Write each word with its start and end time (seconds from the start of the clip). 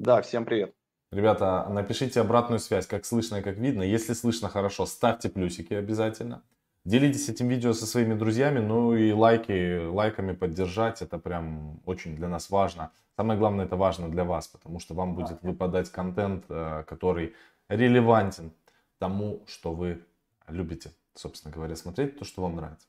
Да, 0.00 0.22
всем 0.22 0.44
привет. 0.44 0.72
Ребята, 1.10 1.66
напишите 1.68 2.20
обратную 2.20 2.60
связь, 2.60 2.86
как 2.86 3.04
слышно 3.04 3.38
и 3.38 3.42
как 3.42 3.56
видно. 3.56 3.82
Если 3.82 4.12
слышно 4.12 4.48
хорошо, 4.48 4.86
ставьте 4.86 5.28
плюсики 5.28 5.74
обязательно. 5.74 6.44
Делитесь 6.84 7.28
этим 7.28 7.48
видео 7.48 7.72
со 7.72 7.84
своими 7.84 8.14
друзьями, 8.14 8.60
ну 8.60 8.94
и 8.94 9.10
лайки, 9.10 9.88
лайками 9.88 10.34
поддержать, 10.34 11.02
это 11.02 11.18
прям 11.18 11.80
очень 11.84 12.14
для 12.14 12.28
нас 12.28 12.48
важно. 12.48 12.92
Самое 13.16 13.36
главное, 13.40 13.64
это 13.64 13.74
важно 13.74 14.08
для 14.08 14.22
вас, 14.22 14.46
потому 14.46 14.78
что 14.78 14.94
вам 14.94 15.16
будет 15.16 15.42
выпадать 15.42 15.90
контент, 15.90 16.44
э, 16.48 16.84
который 16.86 17.34
релевантен 17.68 18.52
тому, 19.00 19.42
что 19.48 19.72
вы 19.72 20.04
любите, 20.46 20.92
собственно 21.14 21.52
говоря, 21.52 21.74
смотреть, 21.74 22.20
то, 22.20 22.24
что 22.24 22.42
вам 22.42 22.54
нравится. 22.54 22.86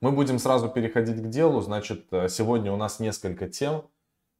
Мы 0.00 0.12
будем 0.12 0.38
сразу 0.38 0.70
переходить 0.70 1.22
к 1.22 1.28
делу, 1.28 1.60
значит, 1.60 2.06
э, 2.10 2.30
сегодня 2.30 2.72
у 2.72 2.76
нас 2.78 3.00
несколько 3.00 3.50
тем. 3.50 3.84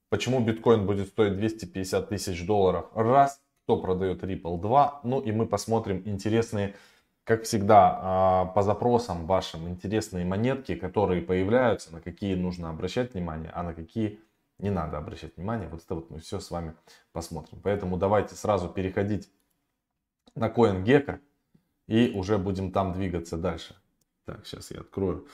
Почему 0.09 0.41
биткоин 0.41 0.87
будет 0.87 1.09
стоить 1.09 1.37
250 1.37 2.09
тысяч 2.09 2.47
долларов? 2.47 2.87
Раз. 2.95 3.41
Кто 3.65 3.77
продает 3.77 4.23
Ripple? 4.23 4.59
Два. 4.61 5.01
Ну 5.05 5.21
и 5.21 5.31
мы 5.31 5.47
посмотрим 5.47 6.03
интересные, 6.07 6.75
как 7.25 7.43
всегда, 7.43 7.99
а, 8.01 8.45
по 8.47 8.63
запросам 8.63 9.27
вашим, 9.27 9.69
интересные 9.69 10.25
монетки, 10.25 10.75
которые 10.75 11.21
появляются, 11.21 11.93
на 11.93 12.01
какие 12.01 12.35
нужно 12.35 12.71
обращать 12.71 13.13
внимание, 13.13 13.51
а 13.55 13.63
на 13.63 13.75
какие 13.75 14.21
не 14.59 14.71
надо 14.71 14.97
обращать 14.97 15.37
внимание. 15.37 15.69
Вот 15.69 15.85
это 15.85 15.95
вот 15.95 16.11
мы 16.11 16.21
все 16.21 16.41
с 16.41 16.51
вами 16.51 16.75
посмотрим. 17.13 17.61
Поэтому 17.63 17.99
давайте 17.99 18.35
сразу 18.35 18.71
переходить 18.71 19.31
на 20.35 20.49
CoinGecko 20.49 21.21
и 21.87 22.13
уже 22.15 22.39
будем 22.39 22.73
там 22.73 22.95
двигаться 22.95 23.37
дальше. 23.37 23.77
Так, 24.25 24.47
сейчас 24.47 24.71
я 24.71 24.81
открою. 24.81 25.27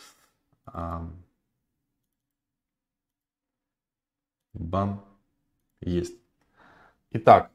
Бам. 4.54 5.04
Есть. 5.80 6.14
Итак, 7.10 7.50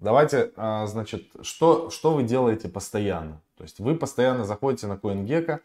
давайте, 0.00 0.52
а, 0.56 0.86
значит, 0.86 1.28
что, 1.42 1.90
что 1.90 2.14
вы 2.14 2.24
делаете 2.24 2.68
постоянно? 2.68 3.40
То 3.56 3.64
есть 3.64 3.78
вы 3.80 3.94
постоянно 3.94 4.44
заходите 4.44 4.86
на 4.86 4.94
CoinGecko 4.94 5.60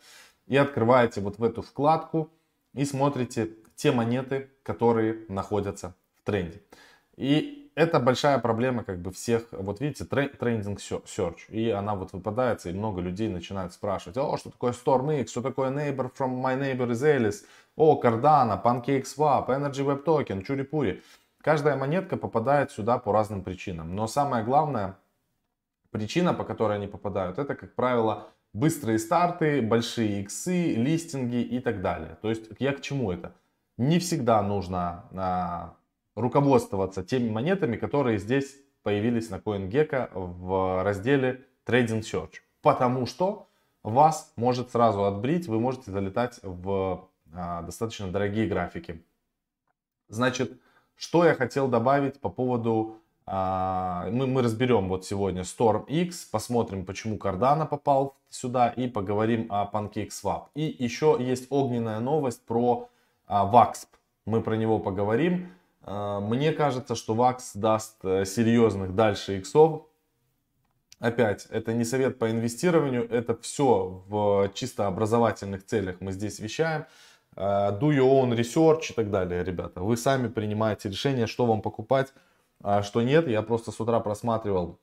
и 0.47 0.55
открываете 0.55 1.21
вот 1.21 1.39
в 1.39 1.43
эту 1.43 1.61
вкладку 1.61 2.29
и 2.73 2.85
смотрите 2.85 3.51
те 3.75 3.91
монеты, 3.91 4.49
которые 4.63 5.25
находятся 5.27 5.95
в 6.15 6.23
тренде. 6.23 6.61
И 7.17 7.64
это 7.75 7.99
большая 7.99 8.39
проблема 8.39 8.83
как 8.83 8.99
бы 8.99 9.11
всех, 9.11 9.43
вот 9.51 9.81
видите, 9.81 10.05
трендинг 10.05 10.79
search, 10.79 11.49
и 11.49 11.69
она 11.69 11.93
вот 11.95 12.13
выпадается, 12.13 12.69
и 12.69 12.73
много 12.73 13.01
людей 13.01 13.27
начинают 13.27 13.73
спрашивать, 13.73 14.17
о, 14.17 14.37
что 14.37 14.49
такое 14.49 14.71
StormX, 14.71 15.27
что 15.27 15.41
такое 15.41 15.69
Neighbor 15.69 16.09
from 16.17 16.41
my 16.41 16.57
neighbor 16.57 16.89
is 16.89 17.03
Alice, 17.03 17.43
о, 17.75 18.01
Cardano, 18.01 18.61
PancakeSwap, 18.63 19.47
Energy 19.49 19.85
Web 19.85 20.05
Token, 20.05 20.41
Чурипури. 20.43 21.03
Каждая 21.41 21.75
монетка 21.75 22.17
попадает 22.17 22.71
сюда 22.71 22.97
по 22.97 23.11
разным 23.11 23.43
причинам. 23.43 23.93
Но 23.93 24.07
самое 24.07 24.43
главное, 24.43 24.97
причина, 25.91 26.33
по 26.33 26.43
которой 26.43 26.77
они 26.77 26.87
попадают, 26.87 27.37
это, 27.37 27.55
как 27.55 27.75
правило, 27.75 28.29
быстрые 28.53 28.97
старты, 28.97 29.61
большие 29.61 30.21
иксы, 30.21 30.75
листинги 30.75 31.41
и 31.41 31.59
так 31.59 31.81
далее. 31.81 32.17
То 32.21 32.29
есть 32.29 32.45
я 32.57 32.71
к 32.71 32.81
чему 32.81 33.11
это? 33.11 33.33
Не 33.77 33.99
всегда 33.99 34.41
нужно 34.41 35.03
а, 35.13 35.75
руководствоваться 36.15 37.03
теми 37.03 37.29
монетами, 37.29 37.77
которые 37.77 38.17
здесь 38.17 38.57
появились 38.83 39.29
на 39.29 39.35
CoinGecko 39.35 40.09
в 40.13 40.83
разделе 40.83 41.45
Trading 41.65 42.01
Search. 42.01 42.35
Потому 42.61 43.05
что 43.05 43.47
вас 43.83 44.33
может 44.35 44.71
сразу 44.71 45.03
отбрить, 45.05 45.47
вы 45.47 45.59
можете 45.59 45.91
залетать 45.91 46.39
в 46.41 47.07
а, 47.33 47.61
достаточно 47.61 48.07
дорогие 48.07 48.47
графики. 48.47 49.03
Значит, 50.07 50.59
что 50.95 51.25
я 51.25 51.33
хотел 51.33 51.67
добавить 51.67 52.19
по 52.19 52.29
поводу... 52.29 52.97
А, 53.27 54.07
мы, 54.11 54.27
мы 54.27 54.43
разберем 54.43 54.87
вот 54.87 55.05
сегодня 55.05 55.41
Storm 55.41 55.85
X, 55.87 56.25
посмотрим, 56.25 56.85
почему 56.85 57.17
Cardano 57.17 57.67
попал 57.67 58.15
сюда 58.29 58.69
и 58.69 58.87
поговорим 58.87 59.47
о 59.49 59.69
PancakeSwap. 59.71 60.45
И 60.53 60.75
еще 60.79 61.17
есть 61.19 61.47
огненная 61.49 61.99
новость 61.99 62.45
про 62.45 62.89
а, 63.27 63.51
VAXP. 63.51 63.87
Мы 64.25 64.41
про 64.41 64.55
него 64.55 64.79
поговорим. 64.79 65.51
Мне 65.85 66.51
кажется, 66.51 66.95
что 66.95 67.13
VAX 67.13 67.39
даст 67.53 68.03
э, 68.03 68.25
серьезных 68.25 68.95
дальше 68.95 69.37
иксов. 69.37 69.83
Опять, 70.99 71.45
это 71.51 71.73
не 71.73 71.83
совет 71.85 72.17
по 72.17 72.31
инвестированию, 72.31 73.07
это 73.07 73.35
все 73.35 74.03
в 74.07 74.49
чисто 74.55 74.87
образовательных 74.87 75.63
целях 75.65 75.97
мы 75.99 76.11
здесь 76.11 76.39
вещаем. 76.39 76.85
Э, 77.35 77.69
do 77.79 77.91
your 77.91 78.09
own 78.09 78.35
research 78.35 78.91
и 78.91 78.93
так 78.93 79.11
далее, 79.11 79.43
ребята. 79.43 79.81
Вы 79.81 79.97
сами 79.97 80.27
принимаете 80.27 80.89
решение, 80.89 81.27
что 81.27 81.45
вам 81.45 81.61
покупать, 81.61 82.13
а 82.63 82.81
что 82.81 83.01
нет. 83.01 83.27
Я 83.27 83.41
просто 83.43 83.71
с 83.71 83.79
утра 83.79 83.99
просматривал 83.99 84.79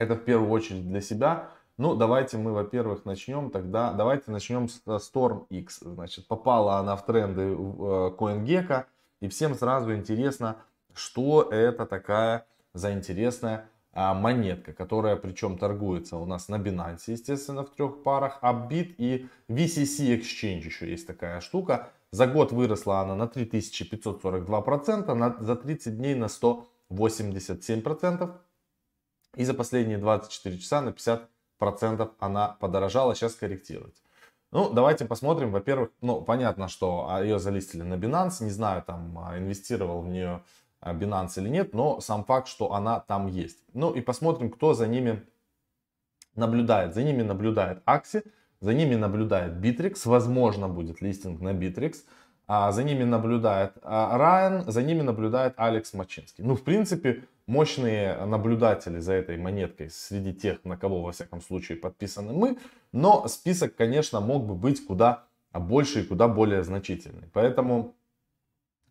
это 0.00 0.14
в 0.14 0.24
первую 0.24 0.50
очередь 0.50 0.88
для 0.88 1.02
себя. 1.02 1.50
Ну, 1.76 1.94
давайте 1.94 2.38
мы, 2.38 2.52
во-первых, 2.52 3.04
начнем 3.04 3.50
тогда. 3.50 3.92
Давайте 3.92 4.30
начнем 4.30 4.68
с 4.68 4.80
Storm 4.86 5.46
X. 5.50 5.80
Значит, 5.80 6.26
попала 6.26 6.76
она 6.78 6.96
в 6.96 7.04
тренды 7.04 7.42
э, 7.42 7.54
CoinGecko. 8.18 8.84
И 9.20 9.28
всем 9.28 9.54
сразу 9.54 9.94
интересно, 9.94 10.56
что 10.94 11.48
это 11.50 11.86
такая 11.86 12.46
за 12.72 12.92
интересная 12.92 13.68
а, 13.92 14.14
монетка, 14.14 14.72
которая 14.72 15.16
причем 15.16 15.58
торгуется 15.58 16.16
у 16.16 16.24
нас 16.24 16.48
на 16.48 16.56
Binance, 16.56 17.02
естественно, 17.06 17.64
в 17.64 17.70
трех 17.70 18.02
парах, 18.02 18.38
Upbit 18.42 18.94
и 18.98 19.28
VCC 19.48 20.18
Exchange 20.18 20.64
еще 20.64 20.90
есть 20.90 21.06
такая 21.06 21.40
штука. 21.40 21.90
За 22.12 22.26
год 22.26 22.52
выросла 22.52 23.00
она 23.00 23.14
на 23.14 23.24
3542%, 23.24 25.14
на, 25.14 25.36
за 25.40 25.56
30 25.56 25.96
дней 25.96 26.14
на 26.14 26.26
187%. 26.26 28.34
И 29.36 29.44
за 29.44 29.54
последние 29.54 29.98
24 29.98 30.58
часа 30.58 30.80
на 30.80 30.94
50% 31.60 32.10
она 32.18 32.56
подорожала, 32.60 33.14
сейчас 33.14 33.34
корректируется. 33.34 34.02
Ну, 34.52 34.70
давайте 34.72 35.04
посмотрим. 35.04 35.52
Во-первых, 35.52 35.90
ну, 36.00 36.22
понятно, 36.22 36.66
что 36.68 37.06
а, 37.08 37.22
ее 37.22 37.38
залистили 37.38 37.82
на 37.82 37.94
Binance. 37.94 38.42
Не 38.42 38.50
знаю, 38.50 38.82
там, 38.82 39.16
а, 39.18 39.38
инвестировал 39.38 40.02
в 40.02 40.08
нее 40.08 40.42
а, 40.80 40.92
Binance 40.92 41.40
или 41.40 41.48
нет, 41.48 41.72
но 41.72 42.00
сам 42.00 42.24
факт, 42.24 42.48
что 42.48 42.72
она 42.72 43.00
там 43.00 43.28
есть. 43.28 43.58
Ну 43.74 43.92
и 43.92 44.00
посмотрим, 44.00 44.50
кто 44.50 44.74
за 44.74 44.88
ними 44.88 45.24
наблюдает. 46.34 46.94
За 46.94 47.02
ними 47.04 47.22
наблюдает 47.22 47.82
Axie, 47.86 48.26
за 48.60 48.74
ними 48.74 48.96
наблюдает 48.96 49.54
Bittrex, 49.54 50.00
возможно 50.04 50.68
будет 50.68 51.00
листинг 51.00 51.40
на 51.40 51.52
Bittrex, 51.52 51.98
за 52.50 52.82
ними 52.82 53.04
наблюдает 53.04 53.74
Райан, 53.82 54.64
за 54.70 54.82
ними 54.82 55.02
наблюдает 55.02 55.54
Алекс 55.56 55.94
Мачинский. 55.94 56.42
Ну, 56.42 56.56
в 56.56 56.64
принципе, 56.64 57.24
мощные 57.46 58.24
наблюдатели 58.26 58.98
за 58.98 59.12
этой 59.12 59.36
монеткой 59.36 59.90
среди 59.90 60.34
тех, 60.34 60.64
на 60.64 60.76
кого, 60.76 61.02
во 61.02 61.12
всяком 61.12 61.42
случае, 61.42 61.78
подписаны 61.78 62.32
мы. 62.32 62.58
Но 62.92 63.28
список, 63.28 63.76
конечно, 63.76 64.20
мог 64.20 64.46
бы 64.46 64.54
быть 64.54 64.84
куда 64.84 65.24
больше 65.52 66.00
и 66.00 66.04
куда 66.04 66.28
более 66.28 66.62
значительный. 66.62 67.28
Поэтому 67.32 67.94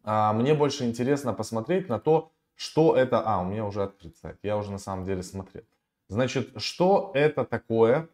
а, 0.03 0.33
мне 0.33 0.53
больше 0.53 0.85
интересно 0.85 1.33
посмотреть 1.33 1.89
на 1.89 1.99
то, 1.99 2.31
что 2.55 2.95
это... 2.95 3.21
А, 3.25 3.41
у 3.41 3.45
меня 3.45 3.65
уже 3.65 3.83
открыт 3.83 4.15
сайт. 4.17 4.37
Я 4.43 4.57
уже 4.57 4.71
на 4.71 4.77
самом 4.77 5.05
деле 5.05 5.23
смотрел. 5.23 5.63
Значит, 6.07 6.61
что 6.61 7.11
это 7.13 7.45
такое 7.45 8.09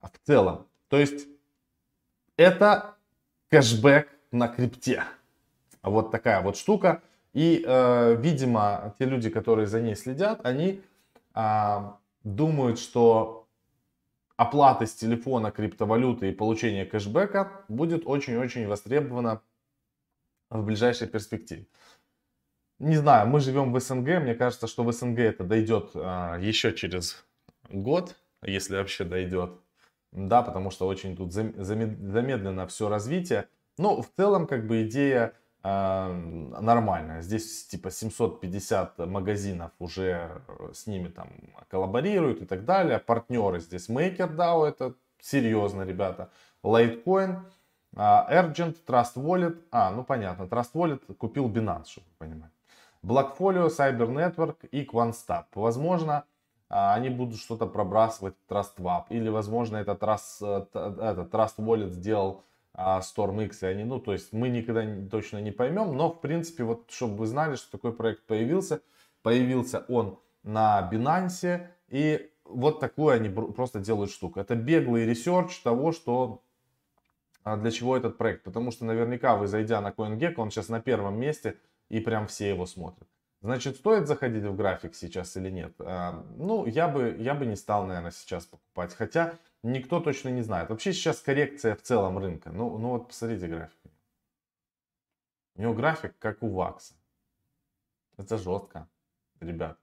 в 0.00 0.26
целом? 0.26 0.66
То 0.88 0.98
есть, 0.98 1.26
это 2.36 2.94
кэшбэк 3.50 4.08
на 4.32 4.48
крипте. 4.48 5.04
Вот 5.82 6.10
такая 6.10 6.42
вот 6.42 6.56
штука. 6.56 7.02
И, 7.34 7.64
э, 7.66 8.16
видимо, 8.16 8.94
те 8.98 9.04
люди, 9.04 9.30
которые 9.30 9.66
за 9.66 9.80
ней 9.80 9.94
следят, 9.94 10.40
они 10.44 10.82
э, 11.34 11.76
думают, 12.24 12.78
что 12.78 13.46
оплата 14.36 14.86
с 14.86 14.94
телефона 14.94 15.50
криптовалюты 15.50 16.30
и 16.30 16.32
получение 16.32 16.86
кэшбэка 16.86 17.64
будет 17.68 18.06
очень-очень 18.06 18.66
востребовано 18.66 19.42
в 20.48 20.64
ближайшей 20.64 21.08
перспективе. 21.08 21.66
Не 22.78 22.96
знаю, 22.96 23.26
мы 23.26 23.40
живем 23.40 23.72
в 23.72 23.80
СНГ, 23.80 24.22
мне 24.22 24.34
кажется, 24.34 24.68
что 24.68 24.84
в 24.84 24.92
СНГ 24.92 25.18
это 25.18 25.42
дойдет 25.42 25.90
а, 25.94 26.38
еще 26.38 26.72
через 26.72 27.24
год, 27.68 28.14
если 28.42 28.76
вообще 28.76 29.04
дойдет. 29.04 29.50
Да, 30.12 30.42
потому 30.42 30.70
что 30.70 30.86
очень 30.86 31.16
тут 31.16 31.32
замедлено 31.32 32.66
все 32.68 32.88
развитие. 32.88 33.48
Но 33.78 34.02
в 34.02 34.08
целом, 34.16 34.46
как 34.46 34.66
бы 34.66 34.82
идея 34.82 35.34
а, 35.62 36.12
нормальная. 36.12 37.22
Здесь 37.22 37.66
типа 37.66 37.90
750 37.90 38.98
магазинов 39.06 39.72
уже 39.78 40.42
с 40.72 40.86
ними 40.86 41.08
там 41.08 41.28
коллаборируют 41.68 42.42
и 42.42 42.46
так 42.46 42.64
далее. 42.64 42.98
Партнеры 42.98 43.60
здесь 43.60 43.88
MakerDAO, 43.88 44.66
это 44.66 44.94
серьезно, 45.20 45.82
ребята. 45.82 46.30
Litecoin 46.62 47.40
Urgent, 47.94 48.76
Trust 48.86 49.14
Wallet. 49.16 49.60
А, 49.70 49.90
ну 49.90 50.04
понятно. 50.04 50.44
Trust 50.44 50.72
Wallet 50.74 51.14
купил 51.14 51.48
Binance, 51.48 51.86
чтобы 51.86 52.06
вы 52.18 52.26
понимали. 52.26 52.52
Blockfolio, 53.02 53.68
Kyber 53.68 54.08
Network 54.08 54.66
и 54.70 54.84
Quantstamp. 54.84 55.44
Возможно, 55.54 56.24
а, 56.68 56.94
они 56.94 57.08
будут 57.08 57.38
что-то 57.38 57.66
пробрасывать 57.66 58.34
в 58.46 58.52
TrustSwap. 58.52 59.06
Или, 59.10 59.28
возможно, 59.28 59.76
этот 59.76 60.02
Trust, 60.02 60.42
э, 60.42 60.66
этот 60.74 61.32
Trust 61.32 61.56
Wallet 61.58 61.88
сделал 61.88 62.44
а, 62.80 63.00
и 63.00 63.66
они, 63.66 63.82
ну, 63.82 63.98
то 63.98 64.12
есть 64.12 64.32
мы 64.32 64.48
никогда 64.48 64.86
точно 65.10 65.38
не 65.38 65.50
поймем, 65.50 65.96
но, 65.96 66.12
в 66.12 66.20
принципе, 66.20 66.62
вот, 66.62 66.84
чтобы 66.90 67.16
вы 67.16 67.26
знали, 67.26 67.56
что 67.56 67.72
такой 67.72 67.92
проект 67.92 68.22
появился, 68.24 68.82
появился 69.22 69.84
он 69.88 70.20
на 70.44 70.88
Binance, 70.92 71.66
и 71.88 72.30
вот 72.44 72.78
такую 72.78 73.16
они 73.16 73.30
просто 73.30 73.80
делают 73.80 74.12
штуку. 74.12 74.38
Это 74.38 74.54
беглый 74.54 75.06
research 75.06 75.58
того, 75.58 75.90
что 75.90 76.44
а, 77.42 77.56
для 77.56 77.72
чего 77.72 77.96
этот 77.96 78.16
проект. 78.16 78.44
Потому 78.44 78.70
что 78.70 78.84
наверняка 78.84 79.34
вы, 79.34 79.48
зайдя 79.48 79.80
на 79.80 79.88
CoinGecko, 79.88 80.36
он 80.36 80.52
сейчас 80.52 80.68
на 80.68 80.80
первом 80.80 81.18
месте, 81.18 81.56
и 81.88 81.98
прям 81.98 82.28
все 82.28 82.48
его 82.48 82.64
смотрят. 82.64 83.08
Значит, 83.40 83.76
стоит 83.76 84.06
заходить 84.06 84.44
в 84.44 84.54
график 84.54 84.94
сейчас 84.94 85.36
или 85.36 85.50
нет? 85.50 85.74
А, 85.80 86.24
ну, 86.36 86.64
я 86.64 86.86
бы, 86.86 87.16
я 87.18 87.34
бы 87.34 87.44
не 87.44 87.56
стал, 87.56 87.86
наверное, 87.86 88.12
сейчас 88.12 88.46
покупать. 88.46 88.94
Хотя 88.94 89.34
никто 89.62 90.00
точно 90.00 90.30
не 90.30 90.42
знает. 90.42 90.70
Вообще 90.70 90.92
сейчас 90.92 91.20
коррекция 91.20 91.74
в 91.74 91.82
целом 91.82 92.18
рынка. 92.18 92.50
Ну, 92.50 92.78
ну 92.78 92.90
вот 92.90 93.08
посмотрите 93.08 93.46
график. 93.48 93.78
У 95.54 95.62
него 95.62 95.74
график 95.74 96.18
как 96.18 96.42
у 96.42 96.48
Вакса. 96.48 96.94
Это 98.16 98.36
жестко, 98.36 98.88
ребят. 99.40 99.78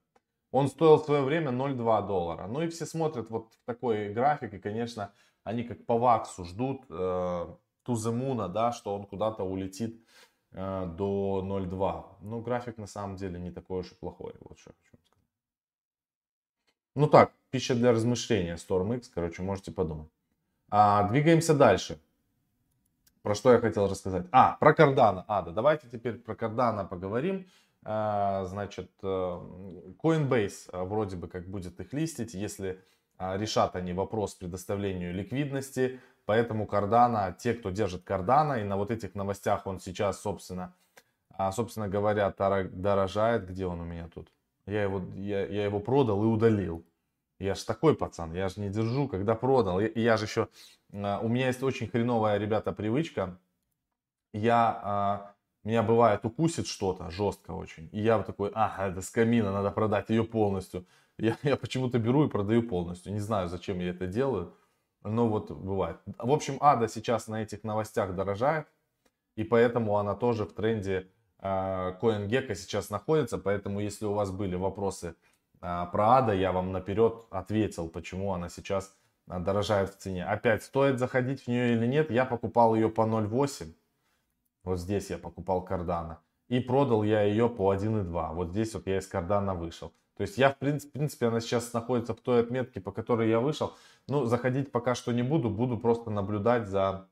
Он 0.51 0.67
стоил 0.69 0.97
в 0.97 1.05
свое 1.05 1.21
время 1.21 1.51
0,2 1.51 2.07
доллара. 2.07 2.47
Ну 2.47 2.61
и 2.61 2.69
все 2.69 2.85
смотрят 2.85 3.29
вот 3.29 3.53
в 3.53 3.65
такой 3.65 4.13
график, 4.13 4.53
и, 4.53 4.59
конечно, 4.59 5.13
они 5.43 5.63
как 5.63 5.85
по 5.85 5.97
ваксу 5.97 6.45
ждут 6.45 6.85
э, 6.89 7.55
Туземуна, 7.83 8.47
да, 8.47 8.71
что 8.71 8.95
он 8.95 9.05
куда-то 9.05 9.43
улетит 9.43 10.01
э, 10.51 10.85
до 10.97 11.41
0,2. 11.45 12.17
Ну, 12.21 12.41
график 12.41 12.77
на 12.77 12.87
самом 12.87 13.15
деле 13.17 13.39
не 13.39 13.51
такой 13.51 13.81
уж 13.81 13.91
и 13.91 13.95
плохой. 13.95 14.33
Вот 14.39 14.57
что 14.57 14.71
хочу. 14.81 14.94
Ну 16.95 17.07
так, 17.07 17.33
пища 17.51 17.75
для 17.75 17.91
размышления, 17.91 18.55
StormX, 18.55 19.11
короче, 19.13 19.41
можете 19.41 19.71
подумать. 19.71 20.07
А, 20.69 21.09
двигаемся 21.09 21.53
дальше. 21.53 21.99
Про 23.21 23.35
что 23.35 23.51
я 23.51 23.59
хотел 23.59 23.89
рассказать? 23.89 24.27
А, 24.31 24.55
про 24.59 24.73
Cardano. 24.73 25.25
А, 25.27 25.41
да, 25.41 25.51
давайте 25.51 25.89
теперь 25.89 26.13
про 26.13 26.35
Cardano 26.35 26.87
поговорим. 26.87 27.47
А, 27.83 28.45
значит, 28.45 28.89
э, 29.03 29.07
Coinbase 30.01 30.69
э, 30.71 30.83
вроде 30.83 31.17
бы 31.17 31.27
как 31.27 31.47
будет 31.47 31.79
их 31.81 31.91
листить, 31.91 32.33
если 32.33 32.81
а, 33.17 33.37
решат 33.37 33.75
они 33.75 33.93
вопрос 33.93 34.33
предоставлению 34.33 35.13
ликвидности, 35.13 35.99
поэтому 36.25 36.65
Cardano, 36.65 37.35
те, 37.37 37.53
кто 37.53 37.71
держит 37.71 38.09
Cardano, 38.09 38.59
и 38.59 38.63
на 38.63 38.77
вот 38.77 38.89
этих 38.89 39.15
новостях 39.15 39.67
он 39.67 39.79
сейчас, 39.79 40.21
собственно, 40.21 40.73
а, 41.29 41.51
собственно 41.51 41.89
говоря, 41.89 42.33
дорожает, 42.71 43.47
где 43.47 43.65
он 43.65 43.81
у 43.81 43.85
меня 43.85 44.07
тут? 44.07 44.29
Я 44.65 44.83
его, 44.83 45.01
я, 45.15 45.45
я 45.45 45.65
его 45.65 45.79
продал 45.79 46.23
и 46.23 46.27
удалил. 46.27 46.85
Я 47.39 47.55
же 47.55 47.65
такой 47.65 47.95
пацан, 47.95 48.33
я 48.33 48.49
же 48.49 48.61
не 48.61 48.69
держу, 48.69 49.07
когда 49.07 49.35
продал. 49.35 49.79
Я, 49.79 49.89
я 49.93 50.17
же 50.17 50.25
еще, 50.25 50.47
а, 50.93 51.19
у 51.21 51.27
меня 51.27 51.47
есть 51.47 51.61
очень 51.63 51.87
хреновая, 51.87 52.37
ребята, 52.37 52.71
привычка. 52.71 53.37
Я, 54.33 55.35
меня 55.63 55.81
бывает 55.83 56.23
укусит 56.25 56.67
что-то 56.67 57.09
жестко 57.09 57.51
очень. 57.51 57.89
И 57.91 57.99
я 57.99 58.17
вот 58.17 58.27
такой, 58.27 58.51
ага, 58.53 58.87
это 58.87 59.01
скамина, 59.01 59.51
надо 59.51 59.71
продать 59.71 60.09
ее 60.09 60.23
полностью. 60.23 60.85
Я, 61.17 61.37
я 61.43 61.57
почему-то 61.57 61.99
беру 61.99 62.25
и 62.25 62.29
продаю 62.29 62.63
полностью. 62.63 63.13
Не 63.13 63.19
знаю, 63.19 63.49
зачем 63.49 63.79
я 63.79 63.89
это 63.89 64.07
делаю, 64.07 64.55
но 65.03 65.27
вот 65.27 65.51
бывает. 65.51 65.97
В 66.17 66.31
общем, 66.31 66.57
Ада 66.59 66.87
сейчас 66.87 67.27
на 67.27 67.41
этих 67.41 67.63
новостях 67.63 68.15
дорожает, 68.15 68.67
и 69.35 69.43
поэтому 69.43 69.97
она 69.97 70.15
тоже 70.15 70.45
в 70.45 70.53
тренде 70.53 71.09
CoinGecko 72.01 72.55
сейчас 72.55 72.89
находится. 72.89 73.37
Поэтому, 73.37 73.79
если 73.79 74.05
у 74.05 74.13
вас 74.13 74.31
были 74.31 74.55
вопросы 74.55 75.15
э, 75.61 75.85
про 75.91 76.17
Ада, 76.17 76.33
я 76.33 76.51
вам 76.51 76.71
наперед 76.71 77.25
ответил, 77.29 77.89
почему 77.89 78.33
она 78.33 78.49
сейчас 78.49 78.95
э, 79.27 79.39
дорожает 79.39 79.89
в 79.89 79.97
цене. 79.97 80.25
Опять, 80.25 80.63
стоит 80.63 80.99
заходить 80.99 81.43
в 81.43 81.47
нее 81.47 81.73
или 81.73 81.87
нет, 81.87 82.11
я 82.11 82.25
покупал 82.25 82.75
ее 82.75 82.89
по 82.89 83.01
0.8. 83.01 83.73
Вот 84.63 84.79
здесь 84.79 85.09
я 85.09 85.17
покупал 85.17 85.63
кардана. 85.63 86.19
И 86.47 86.59
продал 86.59 87.03
я 87.03 87.23
ее 87.23 87.49
по 87.49 87.73
1.2. 87.73 88.33
Вот 88.33 88.49
здесь 88.49 88.73
вот 88.73 88.87
я 88.87 88.97
из 88.97 89.07
кардана 89.07 89.55
вышел. 89.55 89.93
То 90.17 90.21
есть 90.21 90.37
я, 90.37 90.49
в 90.51 90.57
принципе, 90.57 91.27
она 91.27 91.41
сейчас 91.41 91.73
находится 91.73 92.13
в 92.13 92.21
той 92.21 92.41
отметке, 92.41 92.79
по 92.79 92.91
которой 92.91 93.29
я 93.29 93.39
вышел. 93.39 93.73
Ну, 94.07 94.25
заходить 94.25 94.71
пока 94.71 94.95
что 94.95 95.11
не 95.11 95.23
буду, 95.23 95.49
буду 95.49 95.77
просто 95.77 96.09
наблюдать 96.09 96.67
за 96.67 97.09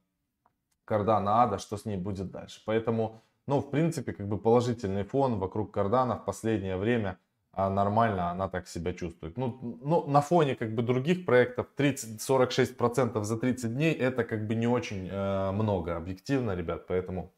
Cardano 0.87 1.29
Ада, 1.29 1.57
что 1.57 1.77
с 1.77 1.85
ней 1.85 1.97
будет 1.97 2.31
дальше. 2.31 2.61
Поэтому, 2.65 3.21
ну, 3.47 3.59
в 3.59 3.69
принципе, 3.71 4.13
как 4.13 4.27
бы 4.27 4.37
положительный 4.37 5.03
фон 5.03 5.39
вокруг 5.39 5.75
Cardano 5.75 6.19
в 6.19 6.25
последнее 6.25 6.77
время 6.77 7.17
а 7.53 7.69
нормально 7.69 8.31
она 8.31 8.49
так 8.49 8.67
себя 8.67 8.93
чувствует. 8.93 9.37
Ну, 9.37 9.77
ну, 9.83 10.07
на 10.07 10.21
фоне 10.21 10.55
как 10.55 10.73
бы 10.73 10.81
других 10.81 11.23
проектов 11.23 11.67
30-46% 11.77 13.23
за 13.23 13.37
30 13.37 13.75
дней 13.75 13.93
это 13.93 14.23
как 14.23 14.47
бы 14.47 14.55
не 14.55 14.67
очень 14.67 15.07
э, 15.07 15.51
много 15.51 15.95
объективно, 15.95 16.55
ребят, 16.55 16.87
поэтому 16.87 17.31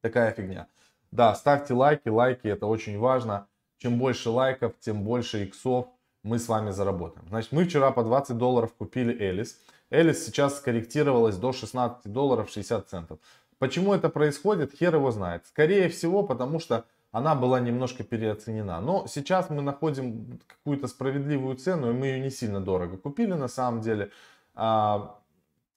такая 0.00 0.30
фигня. 0.30 0.68
Да, 1.10 1.34
ставьте 1.34 1.74
лайки, 1.74 2.08
лайки 2.08 2.46
это 2.46 2.66
очень 2.66 2.98
важно. 2.98 3.48
Чем 3.78 3.98
больше 3.98 4.30
лайков, 4.30 4.74
тем 4.78 5.02
больше 5.02 5.44
иксов 5.44 5.88
мы 6.22 6.38
с 6.38 6.48
вами 6.48 6.70
заработаем. 6.70 7.26
Значит, 7.28 7.50
мы 7.50 7.64
вчера 7.64 7.90
по 7.90 8.04
20 8.04 8.38
долларов 8.38 8.74
купили 8.74 9.12
Элис. 9.20 9.60
Элис 9.90 10.24
сейчас 10.24 10.58
скорректировалась 10.58 11.36
до 11.36 11.52
16 11.52 12.12
долларов 12.12 12.48
60 12.48 12.88
центов. 12.88 13.18
Почему 13.58 13.94
это 13.94 14.08
происходит, 14.08 14.72
хер 14.72 14.94
его 14.94 15.10
знает. 15.10 15.46
Скорее 15.46 15.88
всего, 15.88 16.22
потому 16.22 16.60
что 16.60 16.84
она 17.10 17.34
была 17.34 17.60
немножко 17.60 18.04
переоценена. 18.04 18.80
Но 18.80 19.06
сейчас 19.06 19.48
мы 19.48 19.62
находим 19.62 20.38
какую-то 20.46 20.86
справедливую 20.86 21.56
цену, 21.56 21.90
и 21.90 21.94
мы 21.94 22.06
ее 22.06 22.20
не 22.20 22.30
сильно 22.30 22.60
дорого 22.60 22.98
купили 22.98 23.32
на 23.32 23.48
самом 23.48 23.80
деле. 23.80 24.10
А, 24.54 25.18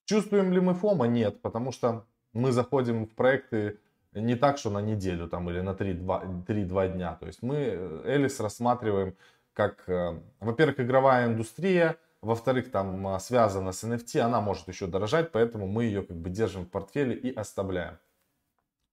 чувствуем 0.05 0.51
ли 0.51 0.59
мы 0.59 0.73
фома? 0.73 1.07
Нет, 1.07 1.41
потому 1.41 1.71
что 1.71 2.05
мы 2.33 2.51
заходим 2.51 3.05
в 3.05 3.15
проекты 3.15 3.77
не 4.13 4.35
так, 4.35 4.57
что 4.57 4.69
на 4.69 4.81
неделю 4.81 5.27
там 5.27 5.49
или 5.49 5.61
на 5.61 5.71
3-2 5.71 6.93
дня. 6.93 7.15
То 7.19 7.27
есть 7.27 7.41
мы 7.41 7.55
э, 7.55 8.01
Элис 8.05 8.39
рассматриваем 8.39 9.15
как, 9.53 9.87
э, 9.87 10.19
во-первых, 10.39 10.79
игровая 10.79 11.27
индустрия, 11.27 11.95
во-вторых, 12.21 12.71
там 12.71 13.07
а, 13.07 13.19
связана 13.19 13.71
с 13.71 13.83
NFT, 13.83 14.19
она 14.19 14.42
может 14.42 14.68
еще 14.68 14.88
дорожать, 14.88 15.31
поэтому 15.31 15.68
мы 15.68 15.86
ее 15.86 16.04
как 16.04 16.18
бы 16.18 16.30
держим 16.30 16.66
в 16.66 16.69
портфеле 16.69 17.16
и 17.16 17.33
оставляем. 17.33 17.98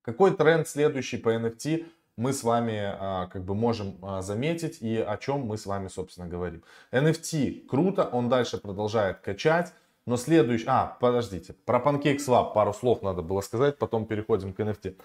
Какой 0.03 0.37
тренд 0.37 0.69
следующий 0.69 1.17
по 1.17 1.35
NFT 1.35 1.87
мы 2.17 2.33
с 2.33 2.45
вами 2.45 2.81
а, 2.83 3.27
как 3.27 3.45
бы 3.45 3.55
можем 3.55 3.99
а, 4.03 4.23
заметить 4.23 4.81
и 4.81 4.97
о 4.97 5.17
чем 5.17 5.41
мы 5.41 5.59
с 5.59 5.67
вами, 5.67 5.89
собственно, 5.89 6.29
говорим. 6.29 6.63
NFT 6.93 7.67
круто, 7.67 8.05
он 8.05 8.29
дальше 8.29 8.59
продолжает 8.59 9.21
качать. 9.21 9.73
Но 10.07 10.17
следующий... 10.17 10.67
А, 10.69 10.97
подождите. 11.01 11.53
Про 11.65 11.81
PancakeSwap 11.81 12.55
пару 12.55 12.73
слов 12.73 13.03
надо 13.03 13.23
было 13.23 13.41
сказать, 13.41 13.77
потом 13.77 14.07
переходим 14.07 14.53
к 14.53 14.61
NFT. 14.61 14.97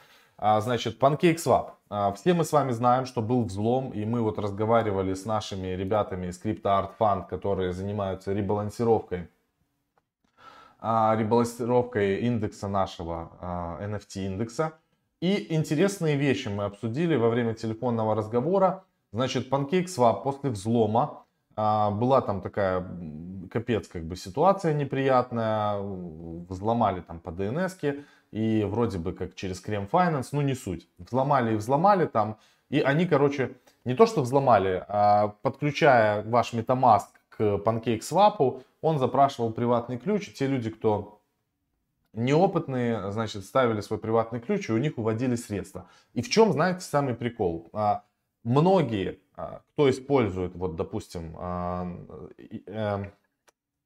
А, 0.44 0.60
значит, 0.60 1.00
PancakeSwap. 1.00 1.74
А, 1.90 2.12
все 2.14 2.34
мы 2.34 2.44
с 2.44 2.52
вами 2.52 2.72
знаем, 2.72 3.06
что 3.06 3.22
был 3.22 3.44
взлом, 3.44 3.92
и 3.92 4.06
мы 4.06 4.22
вот 4.24 4.40
разговаривали 4.40 5.14
с 5.14 5.26
нашими 5.26 5.68
ребятами 5.68 6.28
из 6.28 6.44
CryptoArt 6.44 6.94
Fund, 7.00 7.28
которые 7.30 7.74
занимаются 7.74 8.34
ребалансировкой 8.34 9.30
а, 10.80 11.16
ребалансировкой 11.16 12.22
индекса 12.22 12.68
нашего, 12.68 13.30
NFT 13.82 14.26
индекса. 14.26 14.74
И 15.20 15.54
интересные 15.54 16.18
вещи 16.18 16.48
мы 16.48 16.64
обсудили 16.64 17.16
во 17.16 17.30
время 17.30 17.54
телефонного 17.54 18.16
разговора. 18.16 18.84
Значит, 19.14 19.48
PancakeSwap 19.48 20.24
после 20.24 20.50
взлома 20.50 21.24
была 21.56 22.22
там 22.22 22.42
такая 22.42 22.84
капец 23.52 23.88
как 23.88 24.06
бы 24.06 24.16
ситуация 24.16 24.74
неприятная, 24.74 25.78
взломали 26.50 27.02
там 27.02 27.20
по 27.20 27.30
DNS 27.30 28.02
и 28.32 28.64
вроде 28.64 28.98
бы 28.98 29.14
как 29.14 29.36
через 29.36 29.60
Крем 29.60 29.88
Finance, 29.92 30.30
ну 30.32 30.42
не 30.42 30.56
суть. 30.56 30.88
Взломали 30.98 31.54
и 31.54 31.58
взломали 31.58 32.06
там, 32.06 32.38
и 32.70 32.80
они, 32.80 33.06
короче, 33.06 33.58
не 33.86 33.94
то 33.94 34.06
что 34.06 34.22
взломали, 34.22 34.84
а 34.88 35.36
подключая 35.42 36.24
ваш 36.24 36.54
MetaMask 36.54 37.08
к 37.30 37.42
PancakeSwap, 37.42 38.64
он 38.82 39.00
запрашивал 39.00 39.52
приватный 39.52 39.98
ключ, 39.98 40.30
и 40.30 40.34
те 40.34 40.48
люди, 40.48 40.70
кто 40.70 41.22
неопытные, 42.14 43.12
значит, 43.12 43.46
ставили 43.46 43.82
свой 43.82 44.00
приватный 44.00 44.40
ключ, 44.40 44.70
и 44.70 44.74
у 44.74 44.78
них 44.78 44.98
уводили 44.98 45.36
средства. 45.36 45.88
И 46.14 46.22
в 46.22 46.30
чем, 46.30 46.52
знаете, 46.52 46.82
самый 46.82 47.14
прикол? 47.14 47.70
А, 47.74 48.04
многие 48.44 49.20
а, 49.36 49.62
кто 49.74 49.90
использует, 49.90 50.56
вот, 50.56 50.76
допустим, 50.76 51.36
а, 51.38 51.88
э, 52.38 53.06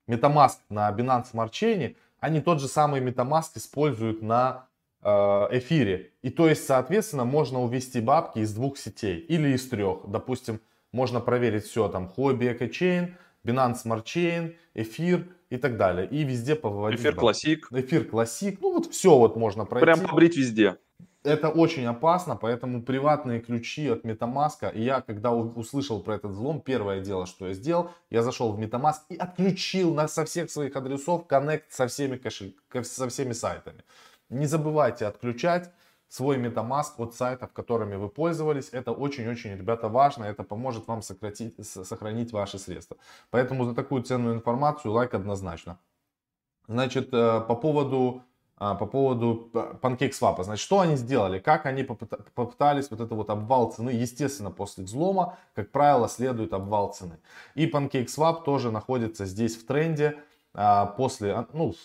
MetaMask 0.08 0.58
на 0.70 0.92
Binance 0.92 1.32
Smart 1.34 1.52
Chain, 1.52 1.96
они 2.26 2.42
тот 2.42 2.60
же 2.60 2.68
самый 2.68 3.02
MetaMask 3.02 3.52
используют 3.56 4.24
на 4.24 4.68
а, 5.02 5.48
эфире. 5.52 6.14
И 6.24 6.32
то 6.32 6.50
есть, 6.50 6.66
соответственно, 6.66 7.24
можно 7.24 7.62
увести 7.62 8.02
бабки 8.02 8.40
из 8.40 8.54
двух 8.54 8.78
сетей 8.78 9.20
или 9.20 9.50
из 9.50 9.70
трех. 9.70 10.00
Допустим, 10.08 10.60
можно 10.92 11.20
проверить 11.20 11.66
все 11.66 11.88
там 11.88 12.12
Hobby 12.18 12.58
EcoChain, 12.58 13.14
Binance 13.46 13.86
Smart 13.86 14.04
Chain, 14.06 14.56
эфир 14.74 15.28
и 15.52 15.58
так 15.58 15.78
далее. 15.78 16.08
И 16.10 16.24
везде 16.24 16.56
повыводить. 16.56 17.00
Эфир 17.00 17.16
классик. 17.16 17.68
Эфир 17.72 18.06
классик. 18.06 18.60
Ну 18.60 18.74
вот 18.74 18.92
все 18.92 19.16
вот 19.16 19.36
можно 19.36 19.66
пройти. 19.66 19.86
Прям 19.86 20.00
побрить 20.10 20.36
везде. 20.36 20.78
Это 21.26 21.50
очень 21.50 21.86
опасно, 21.86 22.36
поэтому 22.36 22.82
приватные 22.82 23.40
ключи 23.40 23.90
от 23.90 24.06
MetaMask, 24.06 24.74
и 24.74 24.82
я, 24.84 25.02
когда 25.02 25.32
услышал 25.32 26.02
про 26.02 26.16
этот 26.16 26.32
взлом, 26.32 26.62
первое 26.62 27.02
дело, 27.02 27.26
что 27.26 27.48
я 27.48 27.54
сделал, 27.54 27.92
я 28.10 28.22
зашел 28.22 28.52
в 28.52 28.60
MetaMask 28.60 29.02
и 29.10 29.18
отключил 29.18 29.94
на, 29.94 30.08
со 30.08 30.24
всех 30.26 30.50
своих 30.50 30.76
адресов 30.76 31.28
коннект 31.28 31.72
со 31.72 31.88
всеми, 31.88 32.18
кошель, 32.18 32.56
со 32.84 33.10
всеми 33.10 33.34
сайтами. 33.34 33.84
Не 34.30 34.46
забывайте 34.46 35.06
отключать 35.06 35.72
свой 36.08 36.38
MetaMask 36.38 36.94
от 36.98 37.16
сайтов, 37.16 37.52
которыми 37.54 37.96
вы 37.96 38.10
пользовались. 38.10 38.70
Это 38.72 38.92
очень-очень, 38.92 39.58
ребята, 39.58 39.90
важно. 39.90 40.26
Это 40.26 40.44
поможет 40.44 40.88
вам 40.88 41.02
сократить, 41.02 41.56
сохранить 41.66 42.32
ваши 42.32 42.58
средства. 42.58 42.98
Поэтому 43.32 43.66
за 43.66 43.76
такую 43.76 44.04
ценную 44.04 44.36
информацию 44.36 44.92
лайк 44.92 45.14
однозначно. 45.14 45.78
Значит, 46.68 47.14
э, 47.14 47.42
по 47.42 47.56
поводу 47.56 48.24
а, 48.58 48.76
по 48.76 48.86
поводу 48.86 49.50
PancakeSwap. 49.54 50.42
Значит, 50.44 50.64
что 50.64 50.80
они 50.80 50.96
сделали? 50.96 51.40
Как 51.40 51.66
они 51.66 51.84
попытались 51.84 52.90
вот 52.90 53.02
это 53.02 53.14
вот 53.14 53.30
обвал 53.30 53.72
цены? 53.72 53.90
Естественно, 53.90 54.50
после 54.50 54.86
взлома, 54.86 55.38
как 55.54 55.72
правило, 55.72 56.08
следует 56.08 56.54
обвал 56.54 56.94
цены. 56.94 57.20
И 57.56 57.70
PancakeSwap 57.70 58.44
тоже 58.44 58.72
находится 58.72 59.26
здесь 59.26 59.58
в 59.58 59.66
тренде. 59.66 60.20
А, 60.54 60.86
после, 60.86 61.34
а, 61.34 61.48
ну, 61.52 61.76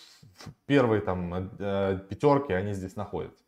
первой 0.65 1.01
там 1.01 1.51
э, 1.59 1.99
пятерки 2.09 2.53
они 2.53 2.73
здесь 2.73 2.95
находятся. 2.95 3.43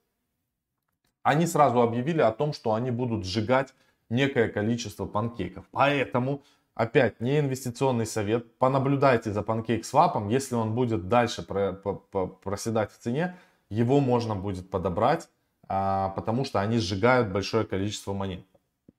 Они 1.22 1.48
сразу 1.48 1.82
объявили 1.82 2.20
о 2.20 2.34
том, 2.34 2.52
что 2.52 2.74
они 2.74 2.92
будут 2.92 3.26
сжигать 3.26 3.74
некое 4.10 4.50
количество 4.50 5.06
панкейков. 5.06 5.66
Поэтому 5.72 6.44
Опять, 6.76 7.20
не 7.22 7.40
инвестиционный 7.40 8.08
совет. 8.08 8.58
Понаблюдайте 8.58 9.32
за 9.32 9.42
PancakeSwap. 9.42 10.30
Если 10.32 10.56
он 10.56 10.74
будет 10.74 11.08
дальше 11.08 11.44
про, 11.44 11.74
про, 11.74 11.96
про, 11.96 12.28
проседать 12.28 12.92
в 12.92 12.98
цене, 12.98 13.38
его 13.70 14.00
можно 14.00 14.36
будет 14.36 14.70
подобрать, 14.72 15.30
а, 15.68 16.10
потому 16.10 16.46
что 16.46 16.60
они 16.60 16.80
сжигают 16.80 17.32
большое 17.32 17.66
количество 17.66 18.14
монет. 18.14 18.46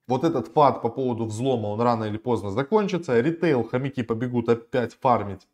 Вот 0.07 0.23
этот 0.23 0.49
фад 0.49 0.83
по 0.83 0.88
поводу 0.88 1.25
взлома, 1.25 1.69
он 1.69 1.81
рано 1.81 2.04
или 2.04 2.16
поздно 2.16 2.50
закончится. 2.50 3.21
Ритейл, 3.21 3.64
хомяки 3.64 4.02
побегут 4.02 4.49
опять 4.49 4.95
фармить 4.95 5.49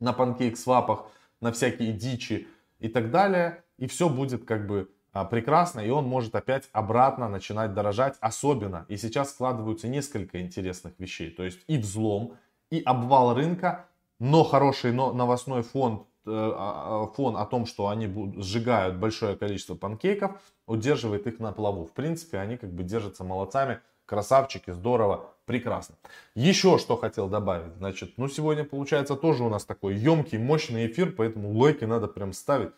на 0.00 0.10
PancakeSwap, 0.10 1.02
на 1.40 1.52
всякие 1.52 1.92
дичи 1.92 2.48
и 2.80 2.88
так 2.88 3.10
далее. 3.12 3.62
И 3.78 3.86
все 3.86 4.08
будет 4.08 4.44
как 4.44 4.66
бы 4.66 4.90
прекрасно, 5.24 5.80
и 5.80 5.90
он 5.90 6.04
может 6.06 6.34
опять 6.34 6.68
обратно 6.72 7.28
начинать 7.28 7.74
дорожать, 7.74 8.16
особенно, 8.20 8.84
и 8.88 8.96
сейчас 8.96 9.30
складываются 9.30 9.88
несколько 9.88 10.40
интересных 10.40 10.94
вещей, 10.98 11.30
то 11.30 11.44
есть 11.44 11.60
и 11.66 11.78
взлом, 11.78 12.36
и 12.70 12.82
обвал 12.84 13.34
рынка, 13.34 13.86
но 14.18 14.44
хороший 14.44 14.92
но 14.92 15.12
новостной 15.12 15.62
фон, 15.62 16.06
э, 16.24 16.30
а, 16.30 17.04
а, 17.04 17.14
фон 17.14 17.36
о 17.36 17.46
том, 17.46 17.66
что 17.66 17.88
они 17.88 18.06
сжигают 18.42 18.96
большое 18.96 19.36
количество 19.36 19.74
панкейков, 19.74 20.32
удерживает 20.66 21.26
их 21.26 21.38
на 21.38 21.52
плаву. 21.52 21.84
В 21.84 21.92
принципе, 21.92 22.38
они 22.38 22.56
как 22.56 22.72
бы 22.72 22.82
держатся 22.82 23.24
молодцами, 23.24 23.80
красавчики, 24.06 24.70
здорово, 24.70 25.30
прекрасно. 25.44 25.96
Еще 26.34 26.78
что 26.78 26.96
хотел 26.96 27.28
добавить, 27.28 27.74
значит, 27.76 28.14
ну 28.16 28.28
сегодня 28.28 28.64
получается 28.64 29.16
тоже 29.16 29.44
у 29.44 29.48
нас 29.48 29.64
такой 29.64 29.94
емкий, 29.94 30.38
мощный 30.38 30.86
эфир, 30.86 31.12
поэтому 31.12 31.52
лайки 31.56 31.84
надо 31.84 32.08
прям 32.08 32.32
ставить. 32.32 32.70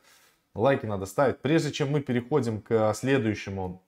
Лайки 0.55 0.87
надо 0.87 1.07
ставить. 1.07 1.39
Прежде 1.39 1.73
чем 1.73 1.91
мы 1.91 2.01
переходим 2.01 2.61
к 2.61 2.93
следующему, 2.95 3.83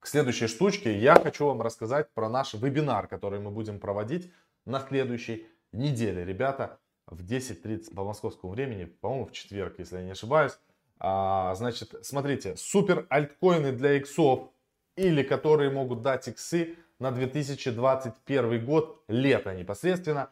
к 0.00 0.06
следующей 0.06 0.46
штучке, 0.46 0.98
я 0.98 1.14
хочу 1.14 1.46
вам 1.46 1.62
рассказать 1.62 2.10
про 2.12 2.28
наш 2.28 2.54
вебинар, 2.54 3.06
который 3.06 3.40
мы 3.40 3.50
будем 3.50 3.78
проводить 3.78 4.32
на 4.64 4.80
следующей 4.80 5.46
неделе. 5.72 6.24
Ребята, 6.24 6.78
в 7.06 7.22
10.30 7.22 7.94
по 7.94 8.04
московскому 8.04 8.52
времени, 8.52 8.84
по-моему, 8.84 9.26
в 9.26 9.32
четверг, 9.32 9.78
если 9.78 9.96
я 9.96 10.02
не 10.02 10.10
ошибаюсь. 10.10 10.58
А, 10.98 11.54
значит, 11.54 11.94
смотрите, 12.02 12.56
супер 12.56 13.06
альткоины 13.10 13.72
для 13.72 13.94
иксов 13.94 14.50
или 14.96 15.22
которые 15.22 15.70
могут 15.70 16.02
дать 16.02 16.26
иксы 16.26 16.76
на 16.98 17.10
2021 17.10 18.64
год, 18.64 19.04
лето 19.08 19.54
непосредственно. 19.54 20.30